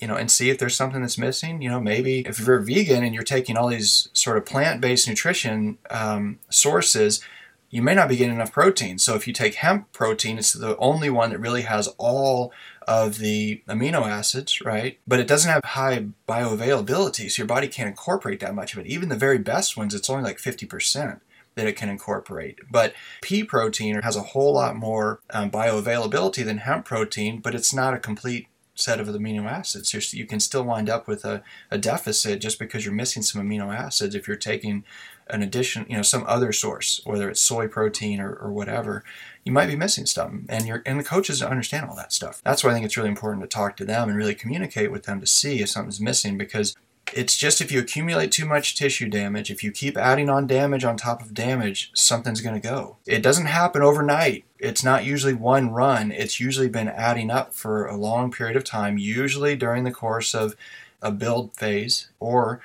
you 0.00 0.08
know, 0.08 0.16
and 0.16 0.30
see 0.30 0.48
if 0.48 0.58
there's 0.58 0.74
something 0.74 1.02
that's 1.02 1.18
missing. 1.18 1.60
You 1.60 1.68
know, 1.68 1.78
maybe 1.78 2.20
if 2.20 2.40
you're 2.40 2.58
vegan 2.60 3.04
and 3.04 3.14
you're 3.14 3.22
taking 3.22 3.58
all 3.58 3.68
these 3.68 4.08
sort 4.14 4.38
of 4.38 4.46
plant-based 4.46 5.06
nutrition 5.06 5.76
um, 5.90 6.38
sources, 6.48 7.20
you 7.68 7.82
may 7.82 7.94
not 7.94 8.08
be 8.08 8.16
getting 8.16 8.34
enough 8.34 8.52
protein. 8.52 8.98
So 8.98 9.14
if 9.14 9.26
you 9.26 9.32
take 9.32 9.56
hemp 9.56 9.92
protein, 9.92 10.38
it's 10.38 10.52
the 10.52 10.76
only 10.78 11.10
one 11.10 11.30
that 11.30 11.38
really 11.38 11.62
has 11.62 11.86
all 11.98 12.50
of 12.90 13.18
the 13.18 13.62
amino 13.68 14.04
acids, 14.04 14.60
right? 14.62 14.98
But 15.06 15.20
it 15.20 15.28
doesn't 15.28 15.50
have 15.50 15.64
high 15.64 16.06
bioavailability, 16.28 17.30
so 17.30 17.42
your 17.42 17.46
body 17.46 17.68
can't 17.68 17.88
incorporate 17.88 18.40
that 18.40 18.52
much 18.52 18.72
of 18.72 18.80
it. 18.80 18.88
Even 18.88 19.08
the 19.08 19.16
very 19.16 19.38
best 19.38 19.76
ones, 19.76 19.94
it's 19.94 20.10
only 20.10 20.24
like 20.24 20.38
50% 20.38 21.20
that 21.54 21.66
it 21.68 21.76
can 21.76 21.88
incorporate. 21.88 22.58
But 22.68 22.92
pea 23.22 23.44
protein 23.44 24.00
has 24.02 24.16
a 24.16 24.22
whole 24.22 24.54
lot 24.54 24.74
more 24.74 25.20
um, 25.30 25.52
bioavailability 25.52 26.44
than 26.44 26.58
hemp 26.58 26.84
protein, 26.84 27.38
but 27.38 27.54
it's 27.54 27.72
not 27.72 27.94
a 27.94 27.98
complete 27.98 28.48
set 28.74 28.98
of 28.98 29.06
amino 29.06 29.44
acids. 29.44 29.92
You're, 29.92 30.02
you 30.10 30.26
can 30.26 30.40
still 30.40 30.64
wind 30.64 30.90
up 30.90 31.06
with 31.06 31.24
a, 31.24 31.44
a 31.70 31.78
deficit 31.78 32.40
just 32.40 32.58
because 32.58 32.84
you're 32.84 32.94
missing 32.94 33.22
some 33.22 33.40
amino 33.40 33.72
acids 33.72 34.16
if 34.16 34.26
you're 34.26 34.36
taking 34.36 34.84
an 35.30 35.42
addition, 35.42 35.86
you 35.88 35.96
know, 35.96 36.02
some 36.02 36.24
other 36.26 36.52
source, 36.52 37.00
whether 37.04 37.30
it's 37.30 37.40
soy 37.40 37.68
protein 37.68 38.20
or, 38.20 38.34
or 38.34 38.52
whatever, 38.52 39.04
you 39.44 39.52
might 39.52 39.68
be 39.68 39.76
missing 39.76 40.06
something. 40.06 40.46
And 40.48 40.66
you're 40.66 40.82
and 40.84 40.98
the 40.98 41.04
coaches 41.04 41.42
understand 41.42 41.88
all 41.88 41.96
that 41.96 42.12
stuff. 42.12 42.40
That's 42.44 42.62
why 42.62 42.70
I 42.70 42.74
think 42.74 42.84
it's 42.84 42.96
really 42.96 43.08
important 43.08 43.42
to 43.42 43.48
talk 43.48 43.76
to 43.78 43.84
them 43.84 44.08
and 44.08 44.16
really 44.16 44.34
communicate 44.34 44.90
with 44.90 45.04
them 45.04 45.20
to 45.20 45.26
see 45.26 45.60
if 45.60 45.70
something's 45.70 46.00
missing 46.00 46.36
because 46.36 46.76
it's 47.14 47.36
just 47.36 47.60
if 47.60 47.72
you 47.72 47.80
accumulate 47.80 48.32
too 48.32 48.46
much 48.46 48.76
tissue 48.76 49.08
damage, 49.08 49.50
if 49.50 49.64
you 49.64 49.72
keep 49.72 49.96
adding 49.96 50.28
on 50.28 50.46
damage 50.46 50.84
on 50.84 50.96
top 50.96 51.22
of 51.22 51.34
damage, 51.34 51.90
something's 51.94 52.40
going 52.40 52.60
to 52.60 52.68
go. 52.68 52.98
It 53.06 53.22
doesn't 53.22 53.46
happen 53.46 53.82
overnight. 53.82 54.44
It's 54.58 54.84
not 54.84 55.04
usually 55.04 55.34
one 55.34 55.70
run. 55.70 56.12
It's 56.12 56.40
usually 56.40 56.68
been 56.68 56.88
adding 56.88 57.30
up 57.30 57.54
for 57.54 57.86
a 57.86 57.96
long 57.96 58.30
period 58.30 58.56
of 58.56 58.64
time, 58.64 58.98
usually 58.98 59.56
during 59.56 59.84
the 59.84 59.90
course 59.90 60.34
of 60.34 60.54
a 61.02 61.10
build 61.10 61.56
phase. 61.56 62.10
Or 62.20 62.60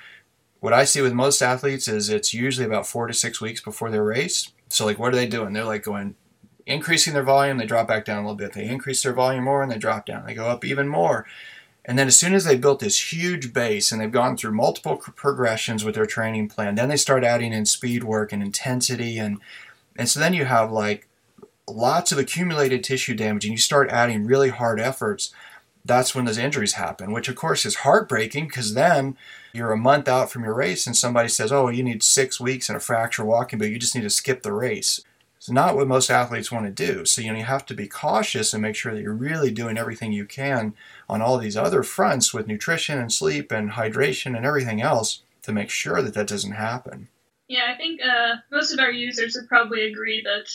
what 0.66 0.74
I 0.74 0.84
see 0.84 1.00
with 1.00 1.12
most 1.12 1.42
athletes 1.42 1.86
is 1.86 2.08
it's 2.08 2.34
usually 2.34 2.66
about 2.66 2.86
four 2.86 3.06
to 3.06 3.14
six 3.14 3.40
weeks 3.40 3.60
before 3.60 3.90
their 3.90 4.04
race. 4.04 4.52
So, 4.68 4.84
like, 4.84 4.98
what 4.98 5.12
are 5.12 5.16
they 5.16 5.28
doing? 5.28 5.52
They're 5.52 5.64
like 5.64 5.84
going, 5.84 6.16
increasing 6.66 7.14
their 7.14 7.22
volume, 7.22 7.56
they 7.56 7.66
drop 7.66 7.86
back 7.86 8.04
down 8.04 8.18
a 8.18 8.22
little 8.22 8.34
bit. 8.34 8.52
They 8.52 8.68
increase 8.68 9.02
their 9.02 9.12
volume 9.12 9.44
more 9.44 9.62
and 9.62 9.70
they 9.70 9.78
drop 9.78 10.06
down. 10.06 10.26
They 10.26 10.34
go 10.34 10.48
up 10.48 10.64
even 10.64 10.88
more 10.88 11.24
and 11.88 11.96
then 11.96 12.08
as 12.08 12.16
soon 12.16 12.34
as 12.34 12.44
they 12.44 12.56
built 12.56 12.80
this 12.80 13.12
huge 13.12 13.52
base 13.52 13.92
and 13.92 14.00
they've 14.00 14.10
gone 14.10 14.36
through 14.36 14.50
multiple 14.50 14.96
progressions 14.96 15.84
with 15.84 15.94
their 15.94 16.04
training 16.04 16.48
plan, 16.48 16.74
then 16.74 16.88
they 16.88 16.96
start 16.96 17.22
adding 17.22 17.52
in 17.52 17.64
speed 17.64 18.02
work 18.02 18.32
and 18.32 18.42
intensity 18.42 19.18
and 19.18 19.38
and 19.98 20.08
so 20.08 20.20
then 20.20 20.34
you 20.34 20.44
have 20.44 20.70
like 20.70 21.08
lots 21.68 22.12
of 22.12 22.18
accumulated 22.18 22.84
tissue 22.84 23.14
damage 23.14 23.44
and 23.44 23.52
you 23.52 23.58
start 23.58 23.88
adding 23.88 24.26
really 24.26 24.50
hard 24.50 24.80
efforts. 24.80 25.32
That's 25.84 26.12
when 26.12 26.24
those 26.24 26.38
injuries 26.38 26.72
happen, 26.72 27.12
which 27.12 27.28
of 27.28 27.36
course 27.36 27.64
is 27.64 27.76
heartbreaking 27.76 28.48
because 28.48 28.74
then 28.74 29.16
you're 29.56 29.72
a 29.72 29.76
month 29.76 30.08
out 30.08 30.30
from 30.30 30.44
your 30.44 30.54
race 30.54 30.86
and 30.86 30.96
somebody 30.96 31.28
says, 31.28 31.50
"Oh, 31.50 31.68
you 31.68 31.82
need 31.82 32.02
6 32.02 32.40
weeks 32.40 32.68
and 32.68 32.76
a 32.76 32.80
fracture 32.80 33.24
walking, 33.24 33.58
but 33.58 33.70
you 33.70 33.78
just 33.78 33.94
need 33.94 34.02
to 34.02 34.10
skip 34.10 34.42
the 34.42 34.52
race." 34.52 35.00
It's 35.38 35.50
not 35.50 35.76
what 35.76 35.86
most 35.86 36.10
athletes 36.10 36.50
want 36.50 36.66
to 36.66 36.86
do. 36.86 37.04
So 37.04 37.20
you 37.22 37.32
know 37.32 37.38
you 37.38 37.44
have 37.44 37.66
to 37.66 37.74
be 37.74 37.86
cautious 37.86 38.52
and 38.52 38.62
make 38.62 38.74
sure 38.74 38.94
that 38.94 39.02
you're 39.02 39.12
really 39.12 39.50
doing 39.50 39.78
everything 39.78 40.12
you 40.12 40.24
can 40.24 40.74
on 41.08 41.22
all 41.22 41.38
these 41.38 41.56
other 41.56 41.82
fronts 41.82 42.34
with 42.34 42.48
nutrition 42.48 42.98
and 42.98 43.12
sleep 43.12 43.52
and 43.52 43.72
hydration 43.72 44.36
and 44.36 44.44
everything 44.44 44.82
else 44.82 45.22
to 45.42 45.52
make 45.52 45.70
sure 45.70 46.02
that 46.02 46.14
that 46.14 46.26
doesn't 46.26 46.52
happen. 46.52 47.08
Yeah, 47.48 47.72
I 47.72 47.76
think 47.76 48.00
uh, 48.02 48.36
most 48.50 48.72
of 48.72 48.80
our 48.80 48.90
users 48.90 49.36
would 49.36 49.48
probably 49.48 49.86
agree 49.86 50.20
that 50.22 50.50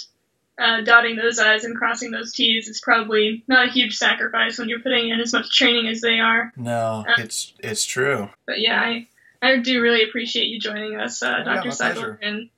uh, 0.62 0.82
dotting 0.82 1.16
those 1.16 1.40
I's 1.40 1.64
and 1.64 1.76
crossing 1.76 2.12
those 2.12 2.34
T's 2.34 2.68
is 2.68 2.80
probably 2.80 3.44
not 3.48 3.68
a 3.68 3.72
huge 3.72 3.98
sacrifice 3.98 4.58
when 4.58 4.70
you're 4.70 4.80
putting 4.80 5.10
in 5.10 5.20
as 5.20 5.34
much 5.34 5.56
training 5.56 5.88
as 5.88 6.02
they 6.02 6.20
are. 6.20 6.54
No, 6.56 7.04
uh, 7.08 7.16
it's 7.18 7.54
it's 7.60 7.86
true. 7.86 8.30
But 8.46 8.60
yeah, 8.62 8.80
I 8.80 9.08
I 9.42 9.58
do 9.58 9.82
really 9.82 10.04
appreciate 10.04 10.48
you 10.48 10.60
joining 10.60 10.96
us, 10.96 11.24
uh, 11.24 11.44
Dr. 11.44 11.70
Yeah, 11.70 11.74
Segler, 11.74 12.18
and 12.22 12.50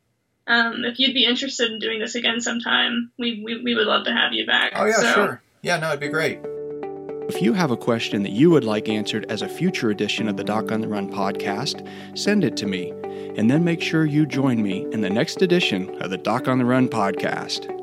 um, 0.48 0.84
if 0.84 1.00
you'd 1.00 1.14
be 1.14 1.26
interested 1.26 1.72
in 1.72 1.80
doing 1.80 2.00
this 2.00 2.16
again 2.16 2.42
sometime, 2.42 3.12
we, 3.18 3.42
we, 3.44 3.64
we 3.64 3.76
would 3.76 3.88
love 3.88 4.06
to 4.06 4.12
have 4.12 4.34
you 4.34 4.46
back. 4.46 4.74
Oh, 4.76 4.86
yeah, 4.86 4.96
so. 4.96 5.14
sure. 5.14 5.42
Yeah, 5.62 5.78
no, 5.78 5.90
it'd 5.90 6.02
be 6.02 6.10
great. 6.10 6.40
If 7.30 7.42
you 7.42 7.54
have 7.54 7.72
a 7.72 7.78
question 7.78 8.24
that 8.24 8.34
you 8.34 8.50
would 8.50 8.66
like 8.66 8.90
answered 8.90 9.26
as 9.30 9.42
a 9.42 9.48
future 9.48 9.90
edition 9.90 10.28
of 10.28 10.36
the 10.36 10.44
Doc 10.44 10.74
on 10.74 10.82
the 10.82 10.90
Run 10.90 11.10
podcast, 11.10 11.88
send 12.18 12.44
it 12.44 12.58
to 12.58 12.66
me, 12.66 12.92
and 13.38 13.50
then 13.50 13.64
make 13.64 13.82
sure 13.82 14.06
you 14.06 14.26
join 14.26 14.62
me 14.62 14.86
in 14.92 15.00
the 15.00 15.10
next 15.10 15.42
edition 15.42 16.02
of 16.02 16.10
the 16.10 16.18
Doc 16.18 16.50
on 16.50 16.58
the 16.58 16.66
Run 16.66 16.90
podcast. 16.90 17.83